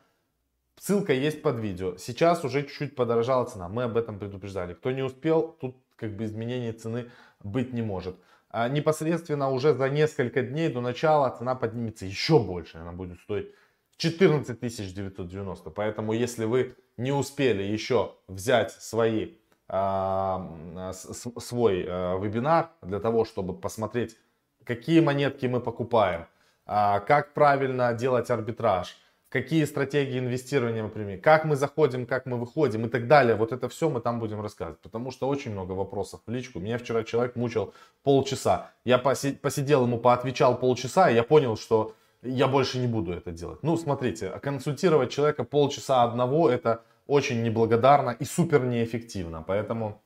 Ссылка 0.81 1.13
есть 1.13 1.43
под 1.43 1.59
видео. 1.59 1.97
Сейчас 1.97 2.45
уже 2.45 2.63
чуть-чуть 2.63 2.97
подорожала 2.97 3.45
цена. 3.45 3.69
Мы 3.69 3.85
об 3.85 3.97
этом 3.97 4.19
предупреждали. 4.19 4.75
Кто 4.75 4.91
не 4.91 5.03
успел, 5.03 5.57
тут 5.61 5.77
как 5.97 6.17
бы 6.17 6.25
изменения 6.25 6.73
цены 6.73 7.11
быть 7.41 7.73
не 7.73 7.83
может. 7.83 8.17
А 8.51 8.69
непосредственно 8.69 9.51
уже 9.51 9.75
за 9.75 9.89
несколько 9.89 10.43
дней 10.43 10.69
до 10.69 10.81
начала 10.81 11.31
цена 11.37 11.55
поднимется 11.55 12.07
еще 12.07 12.39
больше. 12.39 12.79
Она 12.79 12.93
будет 12.93 13.19
стоить 13.21 13.49
14 13.97 14.61
990. 14.61 15.71
Поэтому 15.71 16.13
если 16.13 16.45
вы 16.45 16.77
не 16.97 17.13
успели 17.13 17.63
еще 17.63 18.15
взять 18.29 18.73
свои, 18.73 19.35
э, 19.69 20.93
свой 20.93 21.83
э, 21.83 22.19
вебинар 22.21 22.71
для 22.83 23.01
того, 23.01 23.25
чтобы 23.25 23.59
посмотреть, 23.59 24.17
какие 24.65 25.01
монетки 25.01 25.47
мы 25.47 25.61
покупаем, 25.61 26.27
э, 26.67 27.01
как 27.01 27.35
правильно 27.35 27.93
делать 27.95 28.31
арбитраж, 28.31 28.97
какие 29.35 29.65
стратегии 29.65 30.21
инвестирования 30.21 30.85
мы 30.85 30.91
применяем, 30.91 31.21
как 31.21 31.45
мы 31.45 31.57
заходим, 31.57 32.07
как 32.07 32.25
мы 32.25 32.39
выходим 32.39 32.87
и 32.87 32.89
так 32.89 33.09
далее. 33.09 33.35
Вот 33.35 33.51
это 33.51 33.69
все 33.69 33.91
мы 33.91 34.01
там 34.01 34.21
будем 34.21 34.41
рассказывать, 34.41 34.79
потому 34.79 35.11
что 35.11 35.27
очень 35.27 35.51
много 35.51 35.73
вопросов 35.73 36.21
в 36.25 36.31
личку. 36.31 36.61
Меня 36.61 36.79
вчера 36.79 37.03
человек 37.03 37.35
мучил 37.35 37.75
полчаса. 38.05 38.71
Я 38.85 38.99
посидел 38.99 39.83
ему, 39.83 39.99
поотвечал 39.99 40.57
полчаса, 40.57 41.11
и 41.11 41.17
я 41.17 41.25
понял, 41.25 41.57
что 41.57 41.97
я 42.23 42.47
больше 42.47 42.79
не 42.79 42.87
буду 42.87 43.13
это 43.13 43.33
делать. 43.33 43.59
Ну, 43.65 43.77
смотрите, 43.77 44.31
консультировать 44.41 45.11
человека 45.11 45.43
полчаса 45.43 46.05
одного, 46.05 46.49
это 46.49 46.85
очень 47.09 47.43
неблагодарно 47.43 48.11
и 48.11 48.25
супер 48.25 48.65
неэффективно. 48.65 49.43
Поэтому 49.45 50.01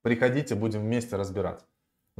приходите, 0.00 0.54
будем 0.54 0.80
вместе 0.80 1.16
разбирать. 1.16 1.60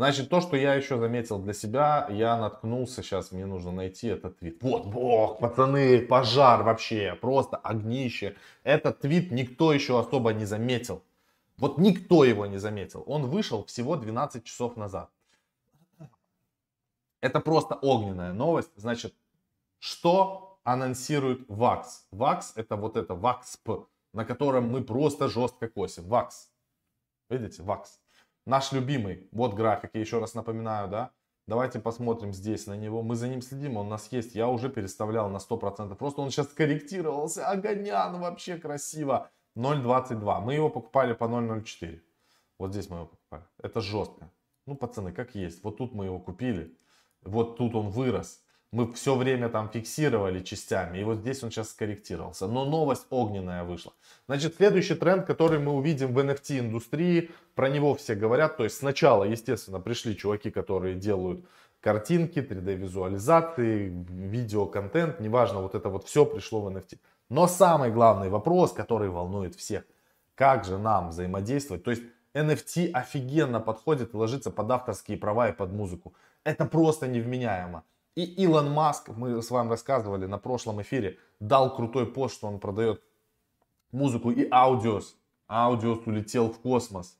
Значит, 0.00 0.30
то, 0.30 0.40
что 0.40 0.56
я 0.56 0.72
еще 0.72 0.96
заметил 0.96 1.38
для 1.38 1.52
себя, 1.52 2.06
я 2.08 2.38
наткнулся, 2.38 3.02
сейчас 3.02 3.32
мне 3.32 3.44
нужно 3.44 3.70
найти 3.70 4.08
этот 4.08 4.38
твит. 4.38 4.62
Вот, 4.62 4.86
бог, 4.86 5.40
пацаны, 5.40 6.00
пожар 6.00 6.62
вообще, 6.62 7.18
просто 7.20 7.58
огнище. 7.58 8.34
Этот 8.62 9.00
твит 9.00 9.30
никто 9.30 9.74
еще 9.74 10.00
особо 10.00 10.32
не 10.32 10.46
заметил. 10.46 11.02
Вот 11.58 11.76
никто 11.76 12.24
его 12.24 12.46
не 12.46 12.56
заметил. 12.56 13.04
Он 13.06 13.26
вышел 13.26 13.62
всего 13.66 13.94
12 13.94 14.42
часов 14.42 14.78
назад. 14.78 15.10
Это 17.20 17.40
просто 17.40 17.74
огненная 17.74 18.32
новость. 18.32 18.72
Значит, 18.76 19.14
что 19.80 20.58
анонсирует 20.64 21.46
VAX? 21.50 21.84
VAX 22.10 22.52
это 22.54 22.76
вот 22.76 22.96
это 22.96 23.12
VAXP, 23.12 23.84
на 24.14 24.24
котором 24.24 24.70
мы 24.70 24.82
просто 24.82 25.28
жестко 25.28 25.68
косим. 25.68 26.04
VAX. 26.04 26.30
Видите, 27.28 27.62
VAX. 27.62 27.99
Наш 28.50 28.72
любимый, 28.72 29.28
вот 29.30 29.54
график, 29.54 29.90
я 29.94 30.00
еще 30.00 30.18
раз 30.18 30.34
напоминаю, 30.34 30.88
да. 30.88 31.12
Давайте 31.46 31.78
посмотрим 31.78 32.32
здесь 32.32 32.66
на 32.66 32.76
него. 32.76 33.00
Мы 33.00 33.14
за 33.14 33.28
ним 33.28 33.42
следим, 33.42 33.76
он 33.76 33.86
у 33.86 33.90
нас 33.90 34.10
есть. 34.10 34.34
Я 34.34 34.48
уже 34.48 34.68
переставлял 34.68 35.30
на 35.30 35.36
100%. 35.36 35.94
Просто 35.94 36.20
он 36.20 36.32
сейчас 36.32 36.48
корректировался. 36.48 37.46
Огонян 37.46 38.18
вообще 38.18 38.56
красиво. 38.56 39.30
0.22. 39.56 40.40
Мы 40.40 40.54
его 40.54 40.68
покупали 40.68 41.12
по 41.12 41.26
0.04. 41.26 42.00
Вот 42.58 42.72
здесь 42.72 42.90
мы 42.90 42.96
его 42.96 43.06
покупали. 43.06 43.44
Это 43.62 43.80
жестко. 43.80 44.32
Ну, 44.66 44.74
пацаны, 44.74 45.12
как 45.12 45.36
есть. 45.36 45.62
Вот 45.62 45.76
тут 45.78 45.94
мы 45.94 46.06
его 46.06 46.18
купили. 46.18 46.76
Вот 47.22 47.56
тут 47.56 47.76
он 47.76 47.90
вырос 47.90 48.42
мы 48.72 48.92
все 48.92 49.16
время 49.16 49.48
там 49.48 49.68
фиксировали 49.68 50.40
частями, 50.40 50.98
и 50.98 51.04
вот 51.04 51.18
здесь 51.18 51.42
он 51.42 51.50
сейчас 51.50 51.70
скорректировался. 51.70 52.46
Но 52.46 52.64
новость 52.64 53.06
огненная 53.10 53.64
вышла. 53.64 53.92
Значит, 54.26 54.56
следующий 54.56 54.94
тренд, 54.94 55.26
который 55.26 55.58
мы 55.58 55.72
увидим 55.72 56.14
в 56.14 56.18
NFT 56.18 56.60
индустрии, 56.60 57.30
про 57.54 57.68
него 57.68 57.94
все 57.94 58.14
говорят. 58.14 58.56
То 58.56 58.64
есть 58.64 58.76
сначала, 58.76 59.24
естественно, 59.24 59.80
пришли 59.80 60.16
чуваки, 60.16 60.50
которые 60.50 60.94
делают 60.94 61.44
картинки, 61.80 62.38
3D 62.38 62.74
визуализации, 62.76 63.88
видеоконтент, 64.08 65.18
неважно, 65.18 65.62
вот 65.62 65.74
это 65.74 65.88
вот 65.88 66.04
все 66.04 66.24
пришло 66.24 66.60
в 66.60 66.68
NFT. 66.68 66.98
Но 67.28 67.48
самый 67.48 67.90
главный 67.90 68.28
вопрос, 68.28 68.72
который 68.72 69.08
волнует 69.08 69.56
всех, 69.56 69.84
как 70.36 70.64
же 70.64 70.78
нам 70.78 71.10
взаимодействовать? 71.10 71.82
То 71.82 71.90
есть 71.90 72.02
NFT 72.34 72.92
офигенно 72.92 73.60
подходит 73.60 74.14
и 74.14 74.16
ложится 74.16 74.50
под 74.50 74.70
авторские 74.70 75.18
права 75.18 75.48
и 75.48 75.52
под 75.52 75.72
музыку. 75.72 76.14
Это 76.44 76.64
просто 76.66 77.08
невменяемо. 77.08 77.82
И 78.16 78.24
Илон 78.24 78.70
Маск, 78.72 79.08
мы 79.08 79.40
с 79.40 79.50
вами 79.50 79.70
рассказывали 79.70 80.26
на 80.26 80.38
прошлом 80.38 80.82
эфире, 80.82 81.18
дал 81.38 81.74
крутой 81.74 82.06
пост, 82.06 82.34
что 82.34 82.48
он 82.48 82.58
продает 82.58 83.02
музыку 83.92 84.30
и 84.30 84.48
аудиос. 84.50 85.16
Аудиос 85.46 86.06
улетел 86.06 86.50
в 86.50 86.58
космос. 86.60 87.16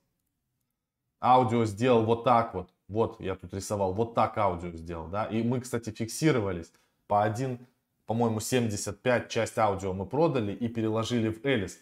Аудио 1.20 1.64
сделал 1.64 2.04
вот 2.04 2.25
так 2.25 2.54
вот. 2.54 2.70
Вот 2.88 3.20
я 3.20 3.37
тут 3.37 3.54
рисовал, 3.54 3.92
вот 3.92 4.14
так 4.14 4.37
аудио 4.37 4.73
сделал, 4.73 5.06
да. 5.06 5.26
И 5.26 5.44
мы, 5.44 5.61
кстати, 5.61 5.90
фиксировались 5.90 6.73
по 7.06 7.23
1, 7.23 7.64
по-моему, 8.06 8.40
75 8.40 9.28
часть 9.28 9.56
аудио 9.59 9.92
мы 9.92 10.06
продали 10.06 10.52
и 10.52 10.68
переложили 10.68 11.28
в 11.28 11.44
Элис. 11.44 11.78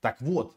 Так 0.00 0.20
вот, 0.20 0.54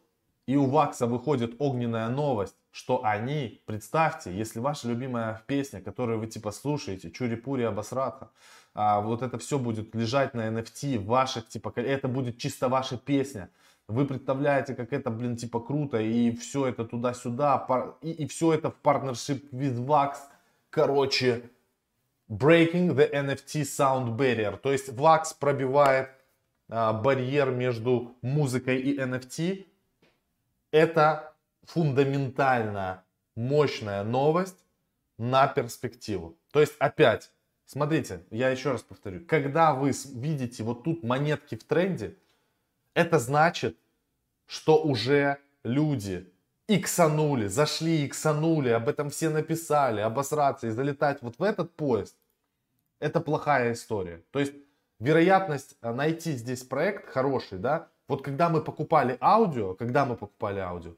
и 0.48 0.56
у 0.56 0.66
Вакса 0.66 1.08
выходит 1.08 1.56
огненная 1.60 2.08
новость, 2.10 2.56
что 2.72 3.04
они, 3.04 3.62
представьте, 3.66 4.32
если 4.32 4.60
ваша 4.60 4.88
любимая 4.88 5.42
песня, 5.48 5.82
которую 5.82 6.20
вы 6.20 6.28
типа 6.28 6.52
слушаете, 6.52 7.10
Чури-Пури 7.10 7.64
обосрата, 7.64 8.30
а, 8.74 9.02
вот 9.02 9.22
это 9.22 9.38
все 9.40 9.58
будет 9.58 9.96
лежать 9.96 10.34
на 10.34 10.48
NFT 10.50 11.00
ваших, 11.00 11.48
типа, 11.48 11.74
это 11.76 12.08
будет 12.08 12.38
чисто 12.38 12.70
ваша 12.70 12.98
песня. 12.98 13.50
вы 13.88 14.06
представляете, 14.06 14.76
как 14.76 14.94
это, 14.94 15.10
блин, 15.10 15.38
типа 15.38 15.60
круто, 15.60 16.00
и 16.00 16.36
все 16.36 16.68
это 16.68 16.86
туда-сюда, 16.86 17.96
и, 18.02 18.12
и 18.12 18.28
все 18.28 18.54
это 18.54 18.72
в 18.72 18.76
partnership 18.84 19.50
with 19.52 19.78
Vax. 19.86 20.16
Короче, 20.70 21.50
breaking 22.30 22.96
the 22.96 23.10
NFT 23.12 23.62
sound 23.62 24.18
barrier. 24.18 24.58
То 24.58 24.72
есть 24.72 24.90
Vax 24.90 25.36
пробивает 25.40 26.10
а, 26.70 26.94
барьер 26.94 27.52
между 27.52 28.16
музыкой 28.22 28.82
и 28.82 28.98
NFT. 29.00 29.66
Это 30.76 31.34
фундаментально 31.64 33.06
мощная 33.34 34.04
новость 34.04 34.66
на 35.18 35.48
перспективу. 35.48 36.38
То 36.52 36.60
есть 36.60 36.74
опять, 36.80 37.32
смотрите, 37.66 38.26
я 38.30 38.50
еще 38.50 38.74
раз 38.74 38.82
повторю, 38.82 39.26
когда 39.26 39.74
вы 39.74 39.94
видите 40.16 40.64
вот 40.64 40.84
тут 40.84 41.02
монетки 41.02 41.56
в 41.56 41.64
тренде, 41.64 42.18
это 42.94 43.20
значит, 43.20 43.78
что 44.48 44.84
уже 44.84 45.38
люди 45.64 46.30
иксанули, 46.68 47.48
зашли, 47.48 48.06
иксанули, 48.06 48.72
об 48.72 48.90
этом 48.90 49.10
все 49.10 49.30
написали, 49.30 50.02
обосраться 50.02 50.68
и 50.68 50.72
залетать 50.72 51.22
вот 51.22 51.40
в 51.40 51.44
этот 51.44 51.74
поезд, 51.74 52.18
это 53.00 53.22
плохая 53.22 53.72
история. 53.72 54.26
То 54.32 54.40
есть 54.40 54.52
вероятность 55.00 55.78
э, 55.82 55.94
найти 55.94 56.34
здесь 56.34 56.64
проект 56.64 57.14
хороший, 57.14 57.60
да, 57.60 57.88
вот 58.08 58.24
когда 58.24 58.50
мы 58.50 58.62
покупали 58.62 59.18
аудио, 59.22 59.74
когда 59.74 60.06
мы 60.06 60.16
покупали 60.16 60.60
аудио, 60.60 60.96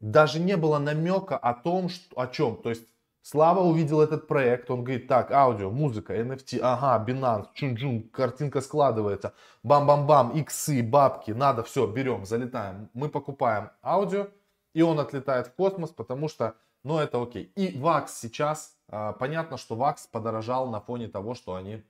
даже 0.00 0.40
не 0.40 0.56
было 0.56 0.78
намека 0.78 1.36
о 1.36 1.54
том, 1.54 1.88
что, 1.88 2.20
о 2.20 2.26
чем. 2.26 2.56
То 2.62 2.70
есть 2.70 2.90
Слава 3.22 3.60
увидел 3.60 4.00
этот 4.00 4.26
проект, 4.26 4.70
он 4.70 4.82
говорит, 4.82 5.06
так, 5.06 5.30
аудио, 5.30 5.70
музыка, 5.70 6.18
NFT, 6.18 6.58
ага, 6.62 7.04
Binance, 7.04 7.48
чун-чун, 7.52 8.08
картинка 8.08 8.62
складывается, 8.62 9.34
бам-бам-бам, 9.62 10.32
иксы, 10.38 10.82
бабки, 10.82 11.32
надо, 11.32 11.62
все, 11.62 11.86
берем, 11.86 12.24
залетаем. 12.24 12.88
Мы 12.94 13.10
покупаем 13.10 13.70
аудио, 13.82 14.28
и 14.72 14.80
он 14.80 14.98
отлетает 14.98 15.48
в 15.48 15.54
космос, 15.54 15.90
потому 15.90 16.28
что, 16.28 16.54
ну, 16.82 16.98
это 16.98 17.22
окей. 17.22 17.52
И 17.56 17.78
VAX 17.78 18.08
сейчас, 18.08 18.74
а, 18.88 19.12
понятно, 19.12 19.58
что 19.58 19.76
VAX 19.76 20.08
подорожал 20.10 20.70
на 20.70 20.80
фоне 20.80 21.08
того, 21.08 21.34
что 21.34 21.56
они 21.56 21.84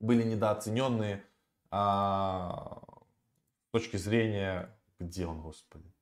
были 0.00 0.24
недооцененные 0.24 1.22
а, 1.70 2.82
точки 3.72 3.96
зрения, 3.96 4.68
где 5.00 5.26
он, 5.26 5.40
господи, 5.40 5.92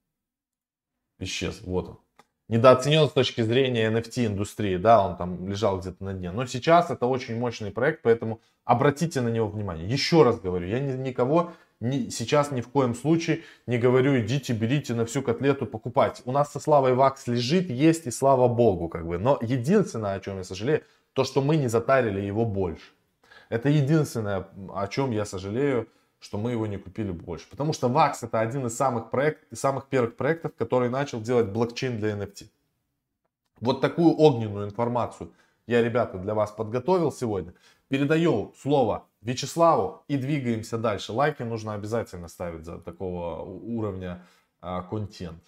исчез, 1.18 1.60
вот 1.62 1.88
он. 1.88 1.98
Недооценен 2.48 3.08
с 3.08 3.12
точки 3.12 3.42
зрения 3.42 3.88
NFT 3.92 4.26
индустрии, 4.26 4.76
да, 4.76 5.06
он 5.06 5.16
там 5.16 5.48
лежал 5.48 5.78
где-то 5.78 6.02
на 6.02 6.14
дне. 6.14 6.32
Но 6.32 6.46
сейчас 6.46 6.90
это 6.90 7.06
очень 7.06 7.38
мощный 7.38 7.70
проект, 7.70 8.02
поэтому 8.02 8.40
обратите 8.64 9.20
на 9.20 9.28
него 9.28 9.46
внимание. 9.46 9.88
Еще 9.88 10.24
раз 10.24 10.40
говорю, 10.40 10.66
я 10.66 10.80
ни, 10.80 10.92
никого 10.96 11.52
ни, 11.78 12.08
сейчас 12.08 12.50
ни 12.50 12.60
в 12.60 12.68
коем 12.68 12.96
случае 12.96 13.42
не 13.66 13.78
говорю, 13.78 14.18
идите, 14.18 14.52
берите 14.52 14.94
на 14.94 15.04
всю 15.04 15.22
котлету, 15.22 15.64
покупать. 15.64 16.22
У 16.24 16.32
нас 16.32 16.50
со 16.50 16.58
Славой 16.58 16.94
Вакс 16.94 17.28
лежит, 17.28 17.70
есть 17.70 18.06
и 18.06 18.10
слава 18.10 18.48
богу, 18.48 18.88
как 18.88 19.06
бы. 19.06 19.18
Но 19.18 19.38
единственное, 19.40 20.14
о 20.14 20.20
чем 20.20 20.38
я 20.38 20.44
сожалею, 20.44 20.82
то, 21.12 21.22
что 21.22 21.42
мы 21.42 21.56
не 21.56 21.68
затарили 21.68 22.20
его 22.20 22.44
больше. 22.44 22.84
Это 23.48 23.68
единственное, 23.68 24.48
о 24.74 24.88
чем 24.88 25.12
я 25.12 25.24
сожалею, 25.24 25.88
что 26.20 26.38
мы 26.38 26.52
его 26.52 26.66
не 26.66 26.76
купили 26.76 27.10
больше. 27.10 27.48
Потому 27.48 27.72
что 27.72 27.88
VAX 27.88 28.16
это 28.22 28.40
один 28.40 28.66
из 28.66 28.76
самых, 28.76 29.10
проект, 29.10 29.44
самых 29.56 29.88
первых 29.88 30.16
проектов, 30.16 30.52
который 30.56 30.90
начал 30.90 31.20
делать 31.20 31.48
блокчейн 31.48 31.98
для 31.98 32.12
NFT. 32.12 32.48
Вот 33.60 33.80
такую 33.80 34.14
огненную 34.18 34.66
информацию 34.66 35.32
я, 35.66 35.82
ребята, 35.82 36.18
для 36.18 36.34
вас 36.34 36.50
подготовил 36.50 37.12
сегодня. 37.12 37.54
Передаю 37.88 38.54
слово 38.56 39.06
Вячеславу 39.22 40.04
и 40.08 40.16
двигаемся 40.16 40.78
дальше. 40.78 41.12
Лайки 41.12 41.42
нужно 41.42 41.74
обязательно 41.74 42.28
ставить 42.28 42.64
за 42.64 42.78
такого 42.78 43.42
уровня 43.42 44.24
а, 44.60 44.82
контент. 44.82 45.42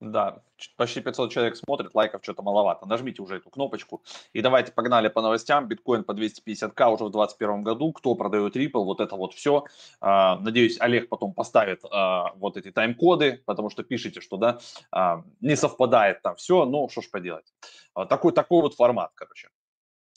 Да, 0.00 0.42
почти 0.76 1.00
500 1.00 1.32
человек 1.32 1.56
смотрит, 1.56 1.92
лайков 1.92 2.22
что-то 2.22 2.42
маловато. 2.42 2.86
Нажмите 2.86 3.20
уже 3.20 3.36
эту 3.36 3.50
кнопочку. 3.50 4.02
И 4.32 4.40
давайте 4.40 4.70
погнали 4.70 5.08
по 5.08 5.20
новостям. 5.20 5.66
Биткоин 5.66 6.04
по 6.04 6.12
250к 6.12 6.94
уже 6.94 7.04
в 7.04 7.10
2021 7.10 7.62
году. 7.64 7.92
Кто 7.92 8.14
продает 8.14 8.54
Ripple, 8.54 8.84
вот 8.84 9.00
это 9.00 9.16
вот 9.16 9.34
все. 9.34 9.64
А, 10.00 10.38
надеюсь, 10.38 10.80
Олег 10.80 11.08
потом 11.08 11.34
поставит 11.34 11.84
а, 11.90 12.32
вот 12.36 12.56
эти 12.56 12.70
тайм-коды, 12.70 13.42
потому 13.44 13.70
что 13.70 13.82
пишите, 13.82 14.20
что 14.20 14.36
да, 14.36 14.60
а, 14.92 15.24
не 15.40 15.56
совпадает 15.56 16.22
там 16.22 16.36
все. 16.36 16.64
Ну, 16.64 16.88
что 16.88 17.02
ж 17.02 17.10
поделать. 17.10 17.52
Такой, 18.08 18.32
такой 18.32 18.62
вот 18.62 18.74
формат, 18.74 19.10
короче, 19.16 19.48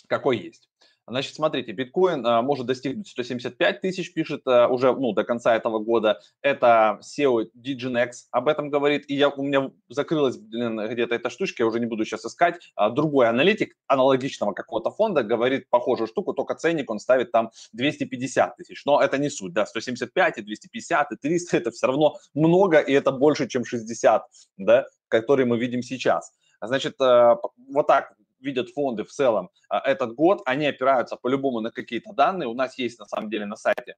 какой 0.07 0.38
есть. 0.38 0.70
Значит, 1.08 1.36
смотрите, 1.36 1.72
биткоин 1.72 2.25
а, 2.25 2.41
может 2.41 2.67
достигнуть 2.67 3.08
175 3.08 3.81
тысяч, 3.81 4.14
пишет 4.14 4.42
а, 4.46 4.68
уже 4.68 4.94
ну, 4.94 5.14
до 5.14 5.24
конца 5.24 5.55
этого 5.55 5.79
года. 5.79 6.20
Это 6.42 7.00
SEO 7.01 7.50
DigiNex 7.57 8.11
об 8.31 8.48
этом 8.48 8.70
говорит. 8.70 9.09
И 9.09 9.16
я, 9.16 9.29
у 9.29 9.44
меня 9.44 9.72
закрылась 9.90 10.37
где-то 10.37 11.16
эта 11.16 11.29
штучка, 11.29 11.64
я 11.64 11.68
уже 11.68 11.79
не 11.79 11.87
буду 11.87 12.05
сейчас 12.05 12.25
искать. 12.25 12.72
А, 12.75 12.90
другой 12.90 13.27
аналитик 13.27 13.75
аналогичного 13.87 14.53
какого-то 14.53 14.92
фонда 14.92 15.24
говорит 15.24 15.70
похожую 15.70 16.07
штуку, 16.07 16.33
только 16.33 16.55
ценник 16.55 16.90
он 16.90 17.00
ставит 17.00 17.31
там 17.31 17.51
250 17.74 18.57
тысяч. 18.57 18.85
Но 18.85 19.01
это 19.01 19.18
не 19.18 19.29
суть, 19.29 19.53
да, 19.53 19.66
175 19.66 20.37
и 20.37 20.42
250 20.42 21.11
и 21.11 21.16
300 21.16 21.57
это 21.57 21.72
все 21.72 21.87
равно 21.87 22.18
много, 22.33 22.79
и 22.79 22.94
это 22.94 23.11
больше, 23.11 23.48
чем 23.48 23.66
60, 23.66 24.24
да, 24.57 24.85
которые 25.07 25.46
мы 25.46 25.57
видим 25.57 25.81
сейчас. 25.81 26.31
Значит, 26.61 27.01
а, 27.01 27.37
вот 27.70 27.87
так 27.87 28.14
видят 28.41 28.69
фонды 28.69 29.03
в 29.03 29.11
целом 29.11 29.49
а, 29.69 29.79
этот 29.79 30.15
год, 30.15 30.41
они 30.45 30.65
опираются 30.65 31.15
по-любому 31.15 31.61
на 31.61 31.71
какие-то 31.71 32.13
данные. 32.13 32.49
У 32.49 32.53
нас 32.53 32.77
есть 32.77 32.99
на 32.99 33.05
самом 33.05 33.29
деле 33.29 33.45
на 33.45 33.55
сайте 33.55 33.95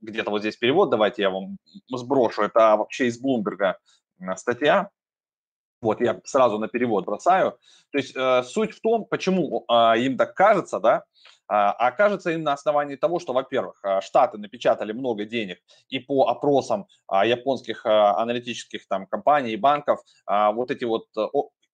где-то 0.00 0.30
вот 0.30 0.40
здесь 0.40 0.56
перевод, 0.56 0.90
давайте 0.90 1.22
я 1.22 1.30
вам 1.30 1.56
сброшу. 1.88 2.42
Это 2.42 2.76
вообще 2.76 3.06
из 3.06 3.20
Блумберга 3.20 3.78
статья. 4.36 4.90
Вот, 5.80 6.00
я 6.00 6.20
сразу 6.24 6.58
на 6.58 6.68
перевод 6.68 7.04
бросаю. 7.04 7.58
То 7.90 7.98
есть 7.98 8.14
э, 8.14 8.42
суть 8.44 8.72
в 8.72 8.80
том, 8.80 9.04
почему 9.04 9.64
э, 9.68 9.98
им 9.98 10.16
так 10.16 10.34
кажется, 10.34 10.78
да, 10.78 11.04
а 11.48 11.90
кажется 11.90 12.30
им 12.30 12.44
на 12.44 12.54
основании 12.54 12.96
того, 12.96 13.18
что, 13.18 13.34
во-первых, 13.34 13.82
Штаты 14.00 14.38
напечатали 14.38 14.92
много 14.92 15.26
денег, 15.26 15.58
и 15.88 15.98
по 15.98 16.28
опросам 16.28 16.86
японских 17.10 17.84
аналитических 17.84 18.88
там 18.88 19.06
компаний 19.06 19.50
и 19.52 19.56
банков 19.56 20.00
вот 20.26 20.70
эти 20.70 20.84
вот 20.84 21.08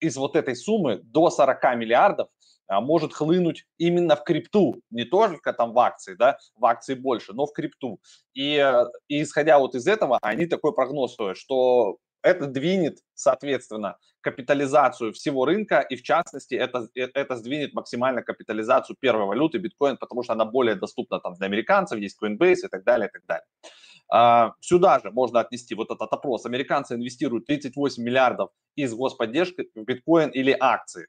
из 0.00 0.16
вот 0.16 0.36
этой 0.36 0.56
суммы 0.56 1.00
до 1.02 1.30
40 1.30 1.76
миллиардов 1.76 2.28
а, 2.68 2.80
может 2.80 3.14
хлынуть 3.14 3.64
именно 3.78 4.14
в 4.14 4.24
крипту, 4.24 4.82
не 4.90 5.04
только 5.04 5.52
там 5.52 5.72
в 5.72 5.78
акции, 5.78 6.14
да, 6.14 6.38
в 6.54 6.64
акции 6.66 6.94
больше, 6.94 7.32
но 7.32 7.46
в 7.46 7.52
крипту. 7.52 7.98
И, 8.34 8.56
э, 8.56 8.84
и 9.08 9.22
исходя 9.22 9.58
вот 9.58 9.74
из 9.74 9.86
этого, 9.86 10.18
они 10.20 10.46
такой 10.46 10.74
прогноз 10.74 11.14
стоят, 11.14 11.38
что 11.38 11.96
это 12.22 12.46
двинет, 12.46 12.98
соответственно, 13.14 13.96
капитализацию 14.20 15.12
всего 15.12 15.46
рынка, 15.46 15.80
и 15.80 15.96
в 15.96 16.02
частности 16.02 16.54
это, 16.54 16.88
э, 16.94 17.08
это 17.14 17.36
сдвинет 17.36 17.72
максимально 17.72 18.22
капитализацию 18.22 18.96
первой 19.00 19.26
валюты 19.26 19.58
биткоин, 19.58 19.96
потому 19.96 20.22
что 20.22 20.34
она 20.34 20.44
более 20.44 20.74
доступна 20.74 21.20
там 21.20 21.34
для 21.34 21.46
американцев, 21.46 21.98
есть 21.98 22.18
Coinbase 22.22 22.66
и 22.66 22.68
так 22.68 22.84
далее, 22.84 23.08
и 23.08 23.12
так 23.12 23.22
далее. 23.26 23.46
А, 24.10 24.54
сюда 24.60 25.00
же 25.00 25.10
можно 25.10 25.40
отнести 25.40 25.74
вот 25.74 25.90
этот 25.90 26.12
опрос. 26.12 26.46
Американцы 26.46 26.94
инвестируют 26.94 27.46
38 27.46 28.02
миллиардов 28.02 28.50
из 28.74 28.94
господдержки 28.94 29.68
в 29.74 29.84
биткоин 29.84 30.30
или 30.30 30.56
акции. 30.58 31.08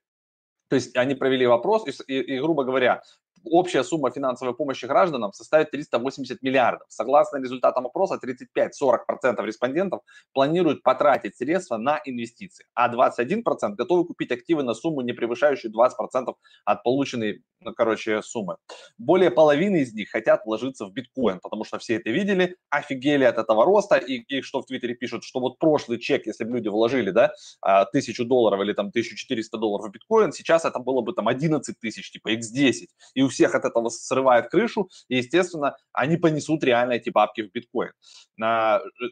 То 0.69 0.75
есть 0.75 0.95
они 0.95 1.15
провели 1.15 1.47
вопрос, 1.47 1.87
и, 1.87 2.13
и, 2.13 2.35
и 2.35 2.39
грубо 2.39 2.63
говоря, 2.63 3.01
общая 3.43 3.83
сумма 3.83 4.11
финансовой 4.11 4.55
помощи 4.55 4.85
гражданам 4.85 5.33
составит 5.33 5.71
380 5.71 6.41
миллиардов. 6.41 6.87
Согласно 6.89 7.37
результатам 7.37 7.87
опроса, 7.87 8.19
35-40% 8.23 9.45
респондентов 9.45 10.01
планируют 10.33 10.83
потратить 10.83 11.37
средства 11.37 11.77
на 11.77 12.01
инвестиции, 12.05 12.65
а 12.73 12.93
21% 12.93 13.75
готовы 13.75 14.05
купить 14.05 14.31
активы 14.31 14.63
на 14.63 14.73
сумму, 14.73 15.01
не 15.01 15.13
превышающую 15.13 15.71
20% 15.71 16.33
от 16.65 16.83
полученной, 16.83 17.43
ну, 17.61 17.73
короче, 17.73 18.21
суммы. 18.21 18.55
Более 18.97 19.31
половины 19.31 19.81
из 19.81 19.93
них 19.93 20.09
хотят 20.09 20.45
вложиться 20.45 20.85
в 20.85 20.93
биткоин, 20.93 21.39
потому 21.39 21.65
что 21.65 21.77
все 21.77 21.95
это 21.95 22.09
видели, 22.09 22.55
офигели 22.69 23.25
от 23.25 23.37
этого 23.37 23.65
роста, 23.65 23.97
и, 23.97 24.19
и 24.27 24.41
что 24.41 24.61
в 24.61 24.65
Твиттере 24.65 24.95
пишут, 24.95 25.23
что 25.23 25.39
вот 25.39 25.59
прошлый 25.59 25.99
чек, 25.99 26.25
если 26.25 26.45
бы 26.45 26.55
люди 26.55 26.69
вложили, 26.69 27.11
да, 27.11 27.33
а, 27.61 27.85
тысячу 27.85 28.25
долларов 28.25 28.61
или 28.61 28.73
там 28.73 28.87
1400 28.87 29.57
долларов 29.57 29.87
в 29.87 29.91
биткоин, 29.91 30.31
сейчас 30.31 30.63
это 30.63 30.79
было 30.79 31.01
бы 31.01 31.13
там 31.13 31.27
11 31.27 31.77
тысяч, 31.79 32.11
типа 32.11 32.33
x10, 32.33 32.87
и 33.13 33.21
у 33.21 33.27
всех 33.27 33.55
от 33.55 33.65
этого 33.65 33.89
срывает 33.89 34.49
крышу, 34.49 34.89
и, 35.09 35.17
естественно, 35.17 35.75
они 35.91 36.17
понесут 36.17 36.63
реально 36.63 36.93
эти 36.93 37.09
бабки 37.09 37.41
в 37.41 37.51
биткоин. 37.51 37.91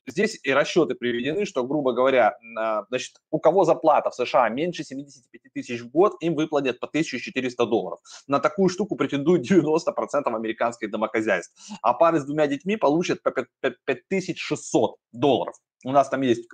Здесь 0.07 0.39
и 0.41 0.51
расчеты 0.51 0.95
приведены, 0.95 1.45
что, 1.45 1.65
грубо 1.65 1.91
говоря, 1.91 2.37
значит, 2.89 3.17
у 3.29 3.39
кого 3.39 3.65
зарплата 3.65 4.09
в 4.09 4.15
США 4.15 4.47
меньше 4.47 4.83
75 4.83 5.53
тысяч 5.53 5.81
в 5.81 5.89
год, 5.89 6.15
им 6.21 6.35
выплатят 6.35 6.79
по 6.79 6.87
1400 6.87 7.65
долларов. 7.65 7.99
На 8.27 8.36
такую 8.39 8.69
штуку 8.69 8.95
претендуют 8.95 9.49
90% 9.49 10.23
американских 10.25 10.91
домохозяйств. 10.91 11.53
А 11.81 11.93
пары 11.93 12.19
с 12.19 12.25
двумя 12.25 12.47
детьми 12.47 12.77
получат 12.77 13.21
по 13.23 13.31
5600 13.31 14.95
долларов. 15.11 15.55
У 15.85 15.91
нас 15.91 16.09
там 16.09 16.21
есть 16.21 16.47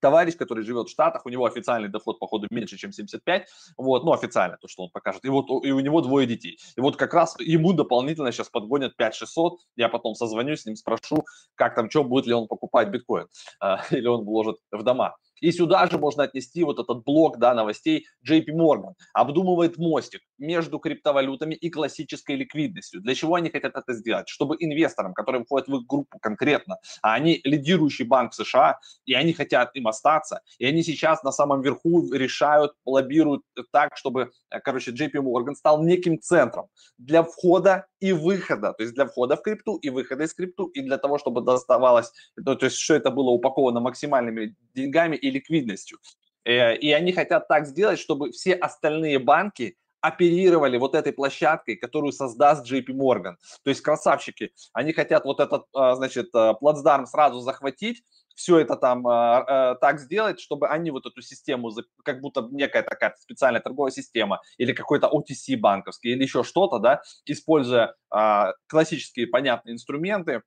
товарищ, 0.00 0.36
который 0.36 0.64
живет 0.64 0.88
в 0.88 0.90
Штатах, 0.90 1.26
у 1.26 1.28
него 1.28 1.46
официальный 1.46 1.88
доход, 1.88 2.18
походу, 2.18 2.46
меньше, 2.50 2.76
чем 2.76 2.92
75, 2.92 3.48
вот, 3.76 4.04
ну, 4.04 4.12
официально, 4.12 4.56
то, 4.58 4.68
что 4.68 4.84
он 4.84 4.90
покажет, 4.90 5.24
и 5.24 5.28
вот 5.28 5.46
и 5.64 5.72
у 5.72 5.80
него 5.80 6.00
двое 6.00 6.26
детей. 6.26 6.58
И 6.76 6.80
вот 6.80 6.96
как 6.96 7.14
раз 7.14 7.34
ему 7.38 7.72
дополнительно 7.72 8.32
сейчас 8.32 8.48
подгонят 8.48 8.96
5600, 8.96 9.58
я 9.76 9.88
потом 9.88 10.14
созвонюсь 10.14 10.62
с 10.62 10.66
ним, 10.66 10.76
спрошу, 10.76 11.24
как 11.54 11.74
там, 11.74 11.90
что, 11.90 12.04
будет 12.04 12.26
ли 12.26 12.34
он 12.34 12.46
покупать 12.46 12.88
биткоин, 12.88 13.26
э, 13.62 13.76
или 13.90 14.06
он 14.06 14.24
вложит 14.24 14.56
в 14.70 14.82
дома. 14.82 15.16
И 15.40 15.52
сюда 15.52 15.86
же 15.86 15.98
можно 15.98 16.24
отнести 16.24 16.64
вот 16.64 16.78
этот 16.78 17.04
блок 17.04 17.38
да, 17.38 17.54
новостей 17.54 18.06
JP 18.28 18.46
Morgan. 18.54 18.94
Обдумывает 19.12 19.76
мостик 19.78 20.20
между 20.38 20.78
криптовалютами 20.78 21.54
и 21.54 21.70
классической 21.70 22.36
ликвидностью. 22.36 23.00
Для 23.00 23.14
чего 23.14 23.34
они 23.34 23.50
хотят 23.50 23.76
это 23.76 23.92
сделать? 23.94 24.28
Чтобы 24.28 24.56
инвесторам, 24.58 25.14
которые 25.14 25.44
входят 25.44 25.68
в 25.68 25.76
их 25.76 25.86
группу 25.86 26.18
конкретно, 26.18 26.78
а 27.02 27.14
они 27.14 27.40
лидирующий 27.44 28.04
банк 28.04 28.34
США, 28.34 28.78
и 29.04 29.14
они 29.14 29.32
хотят 29.32 29.74
им 29.74 29.88
остаться, 29.88 30.40
и 30.58 30.66
они 30.66 30.82
сейчас 30.82 31.22
на 31.22 31.32
самом 31.32 31.62
верху 31.62 32.12
решают, 32.12 32.72
лоббируют 32.84 33.42
так, 33.72 33.96
чтобы, 33.96 34.30
э, 34.50 34.60
короче, 34.60 34.92
JP 34.92 35.12
Morgan 35.14 35.54
стал 35.54 35.82
неким 35.82 36.20
центром 36.20 36.66
для 36.98 37.22
входа 37.22 37.86
и 38.00 38.12
выхода, 38.12 38.72
то 38.72 38.82
есть 38.82 38.94
для 38.94 39.06
входа 39.06 39.36
в 39.36 39.42
крипту 39.42 39.76
и 39.76 39.90
выхода 39.90 40.24
из 40.24 40.34
крипту, 40.34 40.66
и 40.66 40.82
для 40.82 40.98
того, 40.98 41.18
чтобы 41.18 41.40
доставалось, 41.40 42.12
ну, 42.36 42.56
то 42.56 42.66
есть 42.66 42.78
что 42.78 42.94
это 42.94 43.10
было 43.10 43.30
упаковано 43.30 43.80
максимальными 43.80 44.54
деньгами 44.74 45.16
и 45.16 45.30
ликвидностью. 45.30 45.98
Э, 46.44 46.76
и 46.76 46.92
они 46.92 47.12
хотят 47.12 47.48
так 47.48 47.66
сделать, 47.66 47.98
чтобы 47.98 48.30
все 48.32 48.54
остальные 48.54 49.18
банки 49.18 49.76
оперировали 50.00 50.76
вот 50.76 50.94
этой 50.94 51.12
площадкой, 51.12 51.76
которую 51.76 52.12
создаст 52.12 52.70
JP 52.70 52.86
Morgan. 52.88 53.34
То 53.64 53.70
есть 53.70 53.80
красавчики, 53.80 54.52
они 54.72 54.92
хотят 54.92 55.24
вот 55.24 55.40
этот, 55.40 55.64
а, 55.74 55.96
значит, 55.96 56.28
а, 56.34 56.54
плацдарм 56.54 57.06
сразу 57.06 57.40
захватить, 57.40 58.04
все 58.36 58.58
это 58.58 58.76
там 58.76 59.06
э, 59.08 59.76
так 59.80 59.98
сделать, 59.98 60.38
чтобы 60.40 60.68
они 60.68 60.90
вот 60.90 61.06
эту 61.06 61.22
систему, 61.22 61.72
как 62.04 62.20
будто 62.20 62.46
некая 62.52 62.82
такая 62.82 63.14
специальная 63.18 63.60
торговая 63.60 63.90
система 63.90 64.40
или 64.58 64.72
какой-то 64.72 65.08
OTC 65.08 65.58
банковский 65.58 66.10
или 66.10 66.22
еще 66.22 66.44
что-то, 66.44 66.78
да, 66.78 67.02
используя 67.24 67.94
э, 68.14 68.52
классические 68.68 69.26
понятные 69.26 69.74
инструменты, 69.74 70.42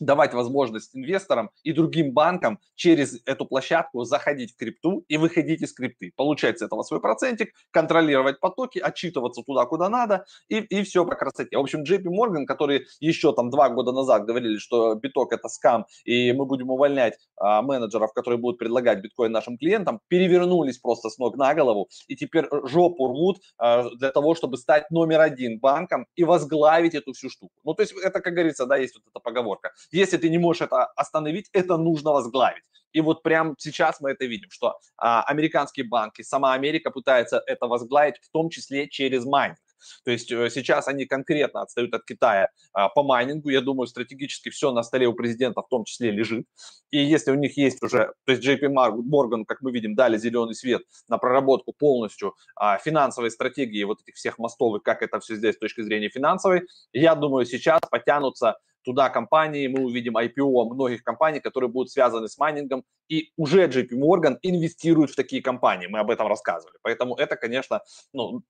давать 0.00 0.34
возможность 0.34 0.94
инвесторам 0.94 1.50
и 1.62 1.72
другим 1.72 2.12
банкам 2.12 2.58
через 2.74 3.20
эту 3.26 3.44
площадку 3.46 4.04
заходить 4.04 4.52
в 4.52 4.56
крипту 4.56 5.04
и 5.08 5.16
выходить 5.16 5.62
из 5.62 5.72
крипты, 5.72 6.12
получать 6.16 6.58
с 6.58 6.62
этого 6.62 6.82
свой 6.82 7.00
процентик, 7.00 7.52
контролировать 7.70 8.40
потоки, 8.40 8.78
отчитываться 8.78 9.42
туда, 9.42 9.64
куда 9.66 9.88
надо, 9.88 10.24
и, 10.48 10.56
и 10.58 10.82
все 10.82 11.04
по 11.04 11.14
красоте. 11.14 11.56
В 11.56 11.60
общем, 11.60 11.82
JP 11.82 12.04
Morgan, 12.04 12.44
которые 12.44 12.86
еще 13.00 13.32
там 13.32 13.50
два 13.50 13.68
года 13.68 13.92
назад 13.92 14.24
говорили, 14.24 14.58
что 14.58 14.94
биток 14.94 15.32
это 15.32 15.48
скам, 15.48 15.86
и 16.04 16.32
мы 16.32 16.46
будем 16.46 16.70
увольнять 16.70 17.18
а, 17.36 17.62
менеджеров, 17.62 18.12
которые 18.12 18.38
будут 18.38 18.58
предлагать 18.58 19.00
биткоин 19.00 19.32
нашим 19.32 19.58
клиентам, 19.58 20.00
перевернулись 20.08 20.78
просто 20.78 21.10
с 21.10 21.18
ног 21.18 21.36
на 21.36 21.54
голову, 21.54 21.88
и 22.06 22.16
теперь 22.16 22.46
жопу 22.64 23.08
рвут 23.08 23.38
а, 23.58 23.88
для 23.90 24.10
того, 24.10 24.34
чтобы 24.34 24.56
стать 24.56 24.90
номер 24.90 25.20
один 25.20 25.58
банком 25.58 26.06
и 26.16 26.24
возглавить 26.24 26.94
эту 26.94 27.12
всю 27.12 27.30
штуку. 27.30 27.52
Ну, 27.64 27.74
то 27.74 27.82
есть 27.82 27.92
это, 27.92 28.20
как 28.20 28.34
говорится, 28.34 28.66
да, 28.66 28.76
есть 28.76 28.94
вот 28.94 29.04
эта 29.10 29.20
поговорка 29.20 29.72
если 29.90 30.16
ты 30.16 30.28
не 30.28 30.38
можешь 30.38 30.62
это 30.62 30.84
остановить, 30.84 31.48
это 31.52 31.76
нужно 31.76 32.12
возглавить. 32.12 32.62
И 32.92 33.00
вот 33.00 33.22
прямо 33.22 33.54
сейчас 33.58 34.00
мы 34.00 34.10
это 34.10 34.24
видим, 34.24 34.50
что 34.50 34.78
а, 34.96 35.22
американские 35.22 35.86
банки, 35.86 36.22
сама 36.22 36.54
Америка 36.54 36.90
пытается 36.90 37.42
это 37.46 37.66
возглавить, 37.66 38.16
в 38.22 38.30
том 38.30 38.48
числе 38.50 38.88
через 38.88 39.24
майнинг. 39.24 39.58
То 40.04 40.10
есть 40.10 40.30
э, 40.32 40.50
сейчас 40.50 40.88
они 40.88 41.06
конкретно 41.06 41.62
отстают 41.62 41.94
от 41.94 42.04
Китая 42.04 42.50
а, 42.72 42.88
по 42.88 43.02
майнингу. 43.02 43.50
Я 43.50 43.60
думаю, 43.60 43.86
стратегически 43.86 44.50
все 44.50 44.72
на 44.72 44.82
столе 44.82 45.06
у 45.06 45.14
президента 45.14 45.62
в 45.62 45.68
том 45.68 45.84
числе 45.84 46.10
лежит. 46.10 46.46
И 46.90 46.98
если 46.98 47.30
у 47.30 47.34
них 47.34 47.56
есть 47.56 47.82
уже, 47.82 48.12
то 48.24 48.32
есть 48.32 48.44
JP 48.44 48.72
Morgan, 48.72 49.44
как 49.46 49.60
мы 49.60 49.70
видим, 49.70 49.94
дали 49.94 50.18
зеленый 50.18 50.54
свет 50.54 50.82
на 51.08 51.18
проработку 51.18 51.72
полностью 51.72 52.34
а, 52.56 52.78
финансовой 52.78 53.30
стратегии 53.30 53.84
вот 53.84 54.00
этих 54.02 54.16
всех 54.16 54.38
мостов 54.38 54.80
и 54.80 54.82
как 54.82 55.02
это 55.02 55.20
все 55.20 55.36
здесь 55.36 55.54
с 55.54 55.58
точки 55.58 55.82
зрения 55.82 56.08
финансовой, 56.08 56.62
я 56.92 57.14
думаю, 57.14 57.46
сейчас 57.46 57.80
потянутся 57.90 58.56
туда 58.88 59.10
компании, 59.10 59.68
мы 59.68 59.84
увидим 59.84 60.16
IPO 60.16 60.64
многих 60.72 61.04
компаний, 61.04 61.40
которые 61.40 61.68
будут 61.68 61.90
связаны 61.90 62.26
с 62.26 62.38
майнингом, 62.38 62.84
и 63.10 63.32
уже 63.36 63.68
JP 63.68 63.90
Morgan 63.90 64.38
инвестирует 64.40 65.10
в 65.10 65.14
такие 65.14 65.42
компании, 65.42 65.88
мы 65.88 65.98
об 65.98 66.10
этом 66.10 66.26
рассказывали. 66.26 66.78
Поэтому 66.80 67.14
это, 67.14 67.36
конечно, 67.36 67.82
ну, 68.14 68.42